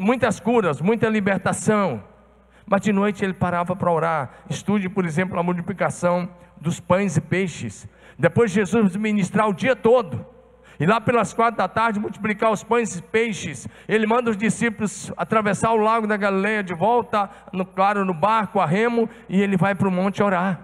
muitas 0.00 0.40
curas, 0.40 0.80
muita 0.80 1.08
libertação 1.08 2.02
mas 2.66 2.80
de 2.80 2.92
noite 2.92 3.24
ele 3.24 3.32
parava 3.32 3.76
para 3.76 3.90
orar. 3.90 4.30
Estude, 4.50 4.88
por 4.88 5.04
exemplo, 5.04 5.38
a 5.38 5.42
multiplicação 5.42 6.28
dos 6.60 6.80
pães 6.80 7.16
e 7.16 7.20
peixes. 7.20 7.88
Depois 8.18 8.50
Jesus 8.50 8.96
ministrar 8.96 9.48
o 9.48 9.54
dia 9.54 9.76
todo. 9.76 10.26
E 10.78 10.84
lá 10.84 11.00
pelas 11.00 11.32
quatro 11.32 11.56
da 11.56 11.68
tarde 11.68 11.98
multiplicar 11.98 12.50
os 12.50 12.62
pães 12.62 12.96
e 12.96 13.02
peixes. 13.02 13.66
Ele 13.88 14.06
manda 14.06 14.30
os 14.30 14.36
discípulos 14.36 15.12
atravessar 15.16 15.72
o 15.72 15.76
lago 15.76 16.06
da 16.06 16.16
Galileia 16.16 16.62
de 16.62 16.74
volta, 16.74 17.30
no, 17.52 17.64
claro, 17.64 18.04
no 18.04 18.12
barco, 18.12 18.60
a 18.60 18.66
remo, 18.66 19.08
e 19.28 19.40
ele 19.40 19.56
vai 19.56 19.74
para 19.74 19.88
o 19.88 19.90
monte 19.90 20.22
orar. 20.22 20.60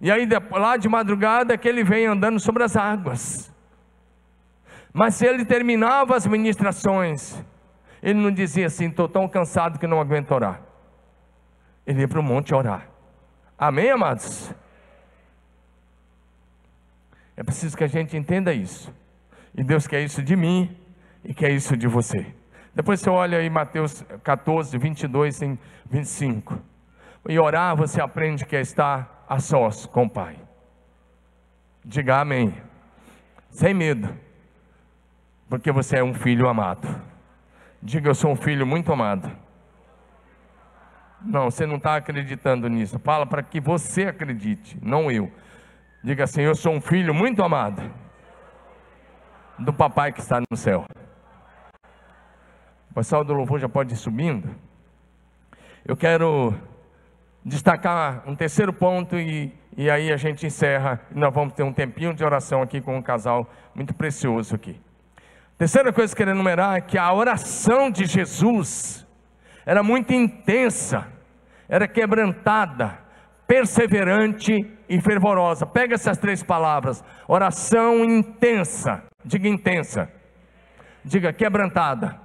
E 0.00 0.10
aí 0.10 0.26
lá 0.50 0.76
de 0.76 0.88
madrugada 0.88 1.56
que 1.58 1.68
ele 1.68 1.84
vem 1.84 2.06
andando 2.06 2.40
sobre 2.40 2.62
as 2.62 2.76
águas. 2.76 3.52
Mas 4.92 5.20
ele 5.22 5.44
terminava 5.44 6.16
as 6.16 6.26
ministrações, 6.26 7.42
ele 8.02 8.18
não 8.18 8.32
dizia 8.32 8.66
assim, 8.66 8.88
estou 8.88 9.08
tão 9.08 9.28
cansado 9.28 9.78
que 9.78 9.86
não 9.86 10.00
aguento 10.00 10.32
orar. 10.32 10.60
Ele 11.86 12.00
ia 12.00 12.08
para 12.08 12.18
o 12.18 12.22
monte 12.22 12.54
orar. 12.54 12.88
Amém, 13.56 13.90
amados? 13.90 14.52
É 17.36 17.44
preciso 17.44 17.76
que 17.76 17.84
a 17.84 17.88
gente 17.88 18.16
entenda 18.16 18.52
isso. 18.52 18.92
E 19.54 19.62
Deus 19.62 19.86
quer 19.86 20.02
isso 20.02 20.22
de 20.22 20.34
mim 20.34 20.76
e 21.24 21.32
quer 21.32 21.50
isso 21.50 21.76
de 21.76 21.86
você. 21.86 22.26
Depois 22.74 23.00
você 23.00 23.10
olha 23.10 23.38
aí 23.38 23.48
Mateus 23.48 24.02
14, 24.24 24.76
22 24.78 25.42
e 25.42 25.58
25. 25.88 26.58
E 27.28 27.38
orar 27.38 27.76
você 27.76 28.00
aprende 28.00 28.44
que 28.44 28.56
é 28.56 28.60
estar 28.60 29.24
a 29.28 29.38
sós 29.38 29.86
com 29.86 30.04
o 30.04 30.10
Pai. 30.10 30.36
Diga 31.84 32.20
amém. 32.20 32.54
Sem 33.50 33.74
medo. 33.74 34.08
Porque 35.48 35.70
você 35.70 35.98
é 35.98 36.04
um 36.04 36.14
filho 36.14 36.48
amado. 36.48 37.11
Diga, 37.84 38.10
eu 38.10 38.14
sou 38.14 38.30
um 38.30 38.36
filho 38.36 38.64
muito 38.64 38.92
amado. 38.92 39.28
Não, 41.20 41.50
você 41.50 41.66
não 41.66 41.76
está 41.76 41.96
acreditando 41.96 42.68
nisso. 42.68 42.96
Fala 43.00 43.26
para 43.26 43.42
que 43.42 43.60
você 43.60 44.06
acredite, 44.06 44.78
não 44.80 45.10
eu. 45.10 45.32
Diga 46.02 46.22
assim: 46.22 46.42
Eu 46.42 46.54
sou 46.54 46.72
um 46.72 46.80
filho 46.80 47.12
muito 47.12 47.42
amado 47.42 47.82
do 49.58 49.72
papai 49.72 50.12
que 50.12 50.20
está 50.20 50.40
no 50.48 50.56
céu. 50.56 50.84
O 52.88 52.94
pessoal 52.94 53.24
do 53.24 53.32
louvor 53.32 53.58
já 53.58 53.68
pode 53.68 53.94
ir 53.94 53.96
subindo. 53.96 54.54
Eu 55.84 55.96
quero 55.96 56.54
destacar 57.44 58.22
um 58.28 58.36
terceiro 58.36 58.72
ponto 58.72 59.18
e, 59.18 59.52
e 59.76 59.90
aí 59.90 60.12
a 60.12 60.16
gente 60.16 60.46
encerra. 60.46 61.00
Nós 61.10 61.34
vamos 61.34 61.54
ter 61.54 61.64
um 61.64 61.72
tempinho 61.72 62.14
de 62.14 62.24
oração 62.24 62.62
aqui 62.62 62.80
com 62.80 62.96
um 62.96 63.02
casal 63.02 63.50
muito 63.74 63.92
precioso 63.92 64.54
aqui. 64.54 64.80
Terceira 65.58 65.92
coisa 65.92 66.14
que 66.14 66.22
eu 66.22 66.26
quero 66.26 66.36
enumerar 66.36 66.76
é 66.76 66.80
que 66.80 66.98
a 66.98 67.12
oração 67.12 67.90
de 67.90 68.04
Jesus 68.04 69.06
era 69.64 69.82
muito 69.82 70.12
intensa, 70.12 71.06
era 71.68 71.86
quebrantada, 71.86 72.98
perseverante 73.46 74.52
e 74.88 75.00
fervorosa. 75.00 75.64
Pega 75.66 75.94
essas 75.94 76.18
três 76.18 76.42
palavras: 76.42 77.02
oração 77.28 78.04
intensa. 78.04 79.04
Diga 79.24 79.48
intensa. 79.48 80.10
Diga 81.04 81.32
quebrantada, 81.32 82.20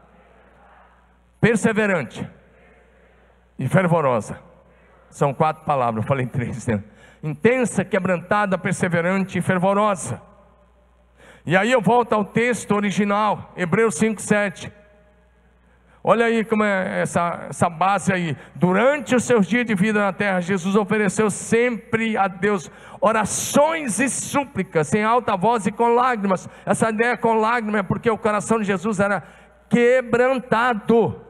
perseverante 1.42 2.28
e 3.58 3.68
fervorosa. 3.68 4.40
São 5.10 5.34
quatro 5.34 5.66
palavras, 5.66 6.04
eu 6.04 6.08
falei 6.08 6.28
três. 6.28 6.68
Né? 6.68 6.84
Intensa, 7.24 7.84
quebrantada, 7.84 8.58
perseverante 8.58 9.40
e 9.40 9.42
fervorosa. 9.42 10.22
E 11.48 11.56
aí 11.56 11.72
eu 11.72 11.80
volto 11.80 12.12
ao 12.12 12.26
texto 12.26 12.76
original, 12.76 13.54
Hebreus 13.56 13.96
5, 13.96 14.22
7. 14.22 14.70
Olha 16.04 16.26
aí 16.26 16.44
como 16.44 16.62
é 16.66 17.00
essa, 17.00 17.48
essa 17.50 17.70
base 17.70 18.12
aí. 18.12 18.36
Durante 18.54 19.16
os 19.16 19.24
seus 19.24 19.48
dias 19.48 19.66
de 19.66 19.74
vida 19.74 19.98
na 19.98 20.12
terra, 20.12 20.42
Jesus 20.42 20.76
ofereceu 20.76 21.30
sempre 21.32 22.18
a 22.18 22.28
Deus 22.28 22.70
orações 23.00 23.98
e 24.02 24.10
súplicas, 24.10 24.94
em 24.94 25.06
alta 25.06 25.38
voz 25.38 25.66
e 25.66 25.72
com 25.72 25.96
lágrimas. 25.96 26.50
Essa 26.66 26.90
ideia 26.90 27.16
com 27.16 27.36
lágrimas 27.36 27.80
é 27.80 27.84
porque 27.84 28.10
o 28.10 28.18
coração 28.18 28.60
de 28.60 28.66
Jesus 28.66 29.00
era 29.00 29.24
quebrantado. 29.70 31.22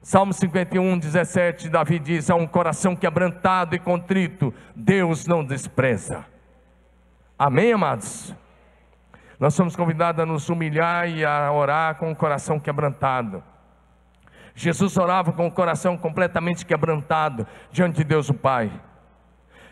Salmo 0.00 0.32
51, 0.32 0.96
17, 0.96 1.68
Davi 1.68 1.98
diz: 1.98 2.30
A 2.30 2.36
um 2.36 2.46
coração 2.46 2.94
quebrantado 2.94 3.74
e 3.74 3.80
contrito, 3.80 4.54
Deus 4.76 5.26
não 5.26 5.44
despreza. 5.44 6.24
Amém, 7.36 7.72
amados? 7.72 8.32
Nós 9.42 9.54
somos 9.54 9.74
convidados 9.74 10.22
a 10.22 10.24
nos 10.24 10.48
humilhar 10.48 11.08
e 11.08 11.24
a 11.24 11.50
orar 11.50 11.96
com 11.96 12.12
o 12.12 12.14
coração 12.14 12.60
quebrantado. 12.60 13.42
Jesus 14.54 14.96
orava 14.96 15.32
com 15.32 15.48
o 15.48 15.50
coração 15.50 15.98
completamente 15.98 16.64
quebrantado 16.64 17.44
diante 17.72 17.96
de 17.96 18.04
Deus 18.04 18.28
o 18.28 18.34
Pai. 18.34 18.70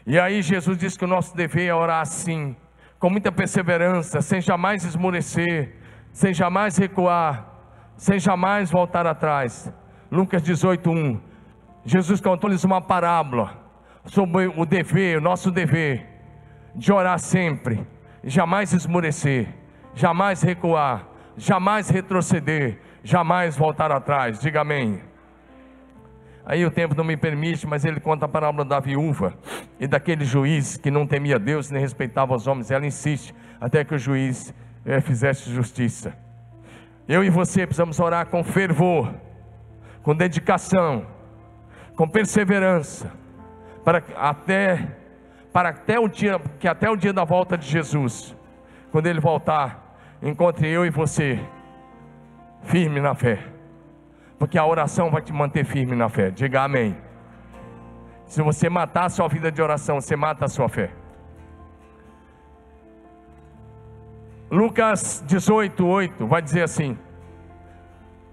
E 0.05 0.19
aí 0.19 0.43
Jesus 0.43 0.77
disse 0.77 0.99
que 0.99 1.05
o 1.05 1.07
nosso 1.07 1.37
dever 1.37 1.69
é 1.69 1.73
orar 1.73 2.01
assim, 2.01 2.57
com 2.99 3.09
muita 3.09 3.31
perseverança, 3.31 4.21
sem 4.21 4.41
jamais 4.41 4.85
esmorecer, 4.85 5.77
sem 6.13 6.35
jamais 6.35 6.77
recuar, 6.77 7.47
sem 7.97 8.19
jamais 8.19 8.73
voltar 8.73 9.07
atrás. 9.07 9.73
Lucas 10.11 10.43
18:1. 10.43 11.21
Jesus 11.85 12.21
contou-lhes 12.21 12.65
uma 12.65 12.81
parábola 12.81 13.57
sobre 14.05 14.49
o 14.49 14.67
dever, 14.67 15.19
o 15.19 15.21
nosso 15.21 15.49
dever 15.49 16.09
de 16.75 16.93
orar 16.93 17.21
sempre, 17.21 17.87
jamais 18.25 18.73
esmorecer, 18.73 19.60
jamais 19.95 20.43
recuar, 20.43 21.07
jamais 21.37 21.89
retroceder, 21.89 22.79
jamais 23.03 23.57
voltar 23.57 23.91
atrás. 23.91 24.41
Diga 24.41 24.61
amém. 24.61 25.03
Aí 26.45 26.65
o 26.65 26.71
tempo 26.71 26.95
não 26.95 27.05
me 27.05 27.17
permite, 27.17 27.67
mas 27.67 27.85
ele 27.85 28.01
conta 28.01 28.25
a 28.25 28.29
parábola 28.29 28.65
da 28.65 28.81
viúva 28.81 29.35
e 29.79 29.87
daquele 29.87 30.25
juiz 30.25 30.77
que 30.77 30.91
não 30.91 31.07
temia 31.07 31.39
Deus 31.39 31.71
nem 31.71 31.81
respeitava 31.81 32.35
os 32.35 32.47
homens. 32.47 32.71
Ela 32.71 32.87
insiste 32.87 33.35
até 33.61 33.85
que 33.85 33.95
o 33.95 33.99
juiz 33.99 34.55
é, 34.85 35.01
fizesse 35.01 35.51
justiça. 35.51 36.15
Eu 37.07 37.23
e 37.23 37.31
você 37.31 37.67
precisamos 37.67 38.01
orar 38.01 38.27
com 38.27 38.43
fervor 38.43 39.13
com 40.03 40.15
dedicação, 40.15 41.07
com 41.95 42.09
perseverança, 42.09 43.13
para 43.85 44.03
até, 44.17 44.97
para 45.53 45.71
até 45.71 45.99
o 45.99 46.09
dia, 46.09 46.41
que 46.59 46.67
até 46.67 46.91
o 46.91 46.97
dia 46.97 47.13
da 47.13 47.25
volta 47.25 47.57
de 47.57 47.67
Jesus, 47.67 48.35
quando 48.91 49.07
Ele 49.07 49.21
voltar, 49.21 49.97
encontre 50.23 50.69
eu 50.69 50.85
e 50.85 50.91
você 50.91 51.41
firme 52.63 53.01
na 53.01 53.15
fé, 53.15 53.39
porque 54.39 54.59
a 54.59 54.67
oração 54.67 55.11
vai 55.11 55.23
te 55.23 55.33
manter 55.33 55.65
firme 55.65 55.97
na 55.97 56.09
fé. 56.09 56.31
Diga 56.31 56.63
amém. 56.63 56.97
Se 58.27 58.43
você 58.43 58.69
matar 58.69 59.07
a 59.07 59.09
sua 59.09 59.29
vida 59.29 59.51
de 59.51 59.61
oração, 59.61 60.01
você 60.01 60.15
mata 60.15 60.45
a 60.45 60.49
sua 60.49 60.69
fé. 60.69 60.91
Lucas 64.51 65.23
18, 65.27 65.87
8 65.87 66.27
vai 66.27 66.43
dizer 66.43 66.63
assim: 66.63 66.99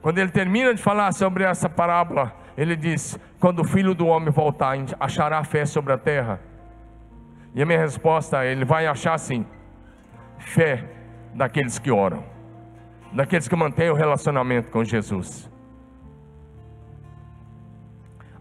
quando 0.02 0.20
ele 0.20 0.32
termina 0.32 0.74
de 0.74 0.82
falar 0.82 1.12
sobre 1.12 1.44
essa 1.44 1.68
parábola, 1.68 2.34
ele 2.58 2.76
diz: 2.76 3.20
Quando 3.40 3.60
o 3.60 3.64
filho 3.64 3.94
do 3.94 4.08
homem 4.08 4.32
voltar, 4.32 4.78
achará 5.00 5.44
fé 5.44 5.66
sobre 5.66 5.94
a 5.94 5.98
terra? 5.98 6.40
E 7.54 7.62
a 7.62 7.66
minha 7.66 7.80
resposta 7.80 8.46
Ele 8.46 8.64
vai 8.64 8.88
achar 8.88 9.14
assim, 9.14 9.46
fé 10.40 10.84
daqueles 11.34 11.78
que 11.78 11.92
oram, 11.92 12.24
daqueles 13.12 13.48
que 13.48 13.56
mantêm 13.56 13.90
o 13.90 13.94
relacionamento 13.94 14.72
com 14.72 14.84
Jesus. 14.84 15.50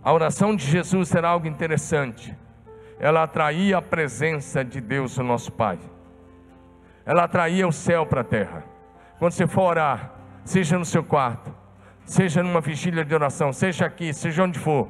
A 0.02 0.12
oração 0.12 0.54
de 0.54 0.64
Jesus 0.64 1.14
era 1.14 1.28
algo 1.28 1.46
interessante. 1.46 2.36
Ela 2.98 3.24
atraía 3.24 3.78
a 3.78 3.82
presença 3.82 4.64
de 4.64 4.80
Deus, 4.80 5.18
o 5.18 5.22
nosso 5.22 5.50
Pai. 5.52 5.78
Ela 7.04 7.24
atraía 7.24 7.66
o 7.66 7.72
céu 7.72 8.06
para 8.06 8.20
a 8.20 8.24
terra. 8.24 8.64
Quando 9.18 9.32
você 9.32 9.46
for 9.46 9.62
orar, 9.62 10.12
seja 10.44 10.78
no 10.78 10.84
seu 10.84 11.02
quarto, 11.02 11.52
seja 12.04 12.42
numa 12.42 12.60
vigília 12.60 13.04
de 13.04 13.14
oração, 13.14 13.52
seja 13.52 13.84
aqui, 13.84 14.14
seja 14.14 14.44
onde 14.44 14.58
for, 14.58 14.88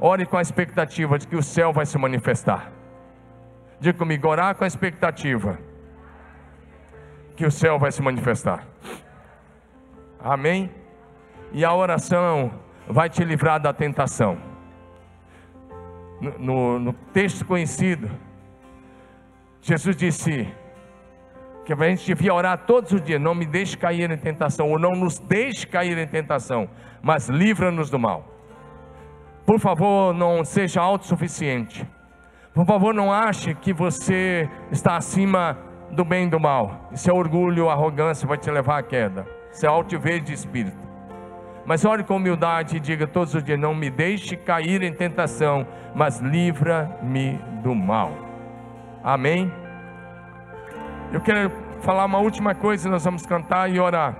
ore 0.00 0.24
com 0.24 0.36
a 0.36 0.42
expectativa 0.42 1.18
de 1.18 1.26
que 1.26 1.36
o 1.36 1.42
céu 1.42 1.72
vai 1.72 1.84
se 1.84 1.98
manifestar. 1.98 2.70
Diga 3.80 3.98
comigo, 3.98 4.28
orar 4.28 4.54
com 4.54 4.64
a 4.64 4.66
expectativa 4.66 5.58
que 7.36 7.44
o 7.44 7.50
céu 7.50 7.78
vai 7.78 7.90
se 7.90 8.02
manifestar. 8.02 8.66
Amém? 10.20 10.70
E 11.52 11.64
a 11.64 11.74
oração 11.74 12.52
vai 12.88 13.08
te 13.08 13.24
livrar 13.24 13.60
da 13.60 13.72
tentação. 13.72 14.38
No, 16.20 16.38
no, 16.38 16.78
no 16.78 16.92
texto 17.12 17.44
conhecido, 17.44 18.10
Jesus 19.60 19.96
disse: 19.96 20.48
que 21.64 21.72
a 21.72 21.76
gente 21.76 22.06
devia 22.06 22.32
orar 22.32 22.58
todos 22.58 22.92
os 22.92 23.00
dias, 23.00 23.20
não 23.20 23.34
me 23.34 23.46
deixe 23.46 23.76
cair 23.76 24.10
em 24.10 24.16
tentação, 24.16 24.70
ou 24.70 24.78
não 24.78 24.92
nos 24.92 25.18
deixe 25.18 25.66
cair 25.66 25.96
em 25.96 26.06
tentação, 26.06 26.68
mas 27.02 27.28
livra-nos 27.28 27.90
do 27.90 27.98
mal. 27.98 28.28
Por 29.46 29.58
favor, 29.58 30.14
não 30.14 30.44
seja 30.44 30.80
autossuficiente. 30.80 31.86
Por 32.52 32.64
favor, 32.66 32.94
não 32.94 33.12
ache 33.12 33.54
que 33.54 33.72
você 33.72 34.48
está 34.70 34.96
acima 34.96 35.58
do 35.90 36.04
bem 36.04 36.26
e 36.26 36.30
do 36.30 36.40
mal. 36.40 36.88
Isso 36.92 37.10
é 37.10 37.12
orgulho, 37.12 37.68
arrogância, 37.68 38.26
vai 38.26 38.38
te 38.38 38.50
levar 38.50 38.78
à 38.78 38.82
queda. 38.82 39.26
Isso 39.52 39.64
é 39.64 39.68
altivez 39.68 40.22
de 40.24 40.32
espírito. 40.32 40.84
Mas 41.64 41.84
ore 41.84 42.04
com 42.04 42.16
humildade 42.16 42.76
e 42.76 42.80
diga 42.80 43.06
todos 43.06 43.34
os 43.34 43.42
dias: 43.42 43.58
Não 43.58 43.74
me 43.74 43.90
deixe 43.90 44.36
cair 44.36 44.82
em 44.82 44.92
tentação, 44.92 45.66
mas 45.94 46.18
livra-me 46.20 47.38
do 47.62 47.74
mal. 47.74 48.12
Amém? 49.02 49.52
Eu 51.12 51.20
quero 51.20 51.50
falar 51.80 52.04
uma 52.04 52.18
última 52.18 52.54
coisa, 52.54 52.88
nós 52.88 53.04
vamos 53.04 53.24
cantar 53.24 53.70
e 53.70 53.78
orar. 53.78 54.16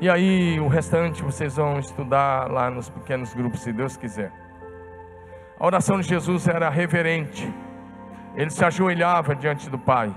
E 0.00 0.10
aí 0.10 0.60
o 0.60 0.68
restante 0.68 1.22
vocês 1.22 1.56
vão 1.56 1.78
estudar 1.78 2.50
lá 2.50 2.70
nos 2.70 2.90
pequenos 2.90 3.32
grupos, 3.32 3.60
se 3.60 3.72
Deus 3.72 3.96
quiser. 3.96 4.32
A 5.58 5.64
oração 5.64 6.00
de 6.00 6.08
Jesus 6.08 6.46
era 6.46 6.68
reverente. 6.68 7.52
Ele 8.36 8.50
se 8.50 8.64
ajoelhava 8.64 9.34
diante 9.34 9.70
do 9.70 9.78
Pai. 9.78 10.14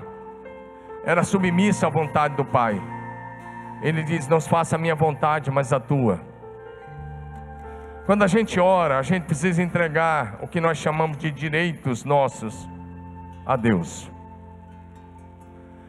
Era 1.03 1.24
submissa 1.24 1.88
à 1.88 1.89
vontade 1.89 2.36
do 2.36 2.43
Pai. 2.43 2.82
Ele 3.82 4.03
diz: 4.03 4.28
Não 4.28 4.41
faça 4.41 4.76
a 4.76 4.80
minha 4.80 4.95
vontade, 4.95 5.51
mas 5.51 5.72
a 5.72 5.80
tua. 5.80 6.20
Quando 8.05 8.24
a 8.24 8.28
gente 8.28 8.59
ora, 8.59 8.97
a 8.97 9.01
gente 9.01 9.24
precisa 9.24 9.61
entregar 9.61 10.39
o 10.41 10.47
que 10.47 10.61
nós 10.61 10.78
chamamos 10.78 11.18
de 11.18 11.30
direitos 11.30 12.05
nossos 12.05 12.68
a 13.45 13.55
Deus. 13.55 14.09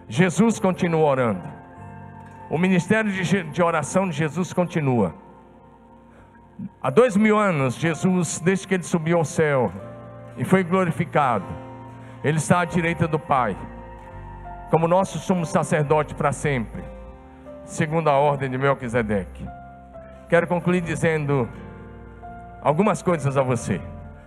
Jesus 0.08 0.58
continua 0.58 1.04
orando. 1.04 1.42
O 2.50 2.58
ministério 2.58 3.12
de, 3.12 3.42
de 3.44 3.62
oração 3.62 4.08
de 4.08 4.16
Jesus 4.16 4.52
continua. 4.52 5.14
Há 6.82 6.90
dois 6.90 7.16
mil 7.16 7.38
anos, 7.38 7.76
Jesus, 7.76 8.40
desde 8.40 8.66
que 8.66 8.74
ele 8.74 8.82
subiu 8.82 9.18
ao 9.18 9.24
céu 9.24 9.72
e 10.36 10.44
foi 10.44 10.64
glorificado, 10.64 11.46
ele 12.22 12.38
está 12.38 12.60
à 12.60 12.64
direita 12.64 13.06
do 13.06 13.18
Pai, 13.18 13.56
como 14.70 14.88
nosso 14.88 15.18
sumo 15.18 15.46
sacerdote 15.46 16.14
para 16.14 16.32
sempre, 16.32 16.82
segundo 17.64 18.08
a 18.08 18.18
ordem 18.18 18.50
de 18.50 18.58
Melquisedeque. 18.58 19.46
Quero 20.28 20.46
concluir 20.46 20.80
dizendo 20.80 21.48
algumas 22.60 23.02
coisas 23.02 23.36
a 23.36 23.42
você. 23.42 23.80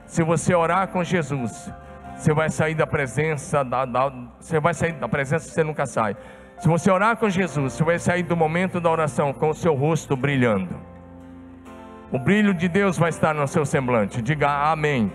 Se 0.06 0.24
você 0.24 0.56
orar 0.56 0.88
com 0.88 1.04
Jesus, 1.04 1.72
você 2.16 2.34
vai 2.34 2.50
sair 2.50 2.76
da 2.76 2.88
presença 2.88 3.64
da, 3.64 3.86
da, 3.86 4.12
você 4.40 4.60
vai 4.60 4.74
sair 4.74 4.94
da 4.94 5.08
presença 5.08 5.50
você 5.50 5.64
nunca 5.64 5.86
sai. 5.86 6.16
Se 6.58 6.68
você 6.68 6.92
orar 6.92 7.18
com 7.18 7.30
Jesus, 7.30 7.74
você 7.74 7.84
vai 7.84 7.98
sair 7.98 8.24
do 8.24 8.38
momento 8.38 8.80
da 8.80 8.90
oração 8.90 9.34
com 9.34 9.50
o 9.50 9.54
seu 9.54 9.74
rosto 9.74 10.16
brilhando. 10.16 10.76
O 12.12 12.20
brilho 12.20 12.54
de 12.54 12.68
Deus 12.68 12.98
vai 12.98 13.10
estar 13.10 13.34
no 13.34 13.48
seu 13.48 13.66
semblante. 13.66 14.22
Diga 14.22 14.72
amém. 14.72 15.12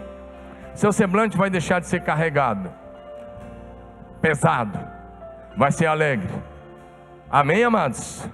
Seu 0.77 0.93
semblante 0.93 1.39
vai 1.39 1.49
deixar 1.49 1.81
de 1.81 1.87
ser 1.87 2.03
carregado, 2.03 2.71
pesado, 4.21 4.79
vai 5.57 5.73
ser 5.73 5.87
alegre. 5.87 6.29
Amém, 7.31 7.65
amados? 7.65 8.29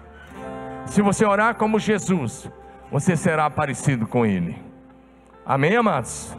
Se 0.86 1.00
você 1.00 1.24
orar 1.24 1.54
como 1.54 1.78
Jesus, 1.78 2.50
você 2.90 3.16
será 3.16 3.48
parecido 3.48 4.08
com 4.08 4.26
Ele. 4.26 4.60
Amém, 5.46 5.76
amados? 5.76 6.36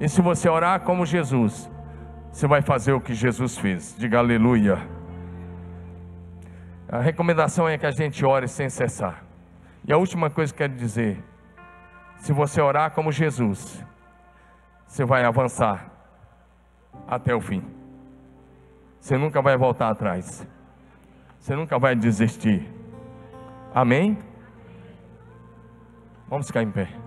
E 0.00 0.08
se 0.08 0.22
você 0.22 0.48
orar 0.48 0.80
como 0.80 1.04
Jesus, 1.04 1.70
você 2.32 2.46
vai 2.46 2.62
fazer 2.62 2.94
o 2.94 3.00
que 3.00 3.12
Jesus 3.12 3.58
fez. 3.58 3.94
Diga 3.98 4.20
aleluia. 4.20 4.78
A 6.88 7.00
recomendação 7.00 7.68
é 7.68 7.76
que 7.76 7.84
a 7.84 7.90
gente 7.90 8.24
ore 8.24 8.48
sem 8.48 8.70
cessar. 8.70 9.22
E 9.86 9.92
a 9.92 9.98
última 9.98 10.30
coisa 10.30 10.54
que 10.54 10.62
eu 10.62 10.68
quero 10.68 10.78
dizer: 10.78 11.22
se 12.16 12.32
você 12.32 12.62
orar 12.62 12.92
como 12.92 13.12
Jesus, 13.12 13.84
você 14.94 15.04
vai 15.04 15.24
avançar 15.24 15.90
até 17.08 17.34
o 17.34 17.40
fim. 17.40 17.64
Você 19.00 19.18
nunca 19.18 19.42
vai 19.42 19.56
voltar 19.56 19.88
atrás. 19.88 20.46
Você 21.40 21.56
nunca 21.56 21.80
vai 21.80 21.96
desistir. 21.96 22.64
Amém? 23.74 24.16
Vamos 26.28 26.46
ficar 26.46 26.62
em 26.62 26.70
pé. 26.70 27.03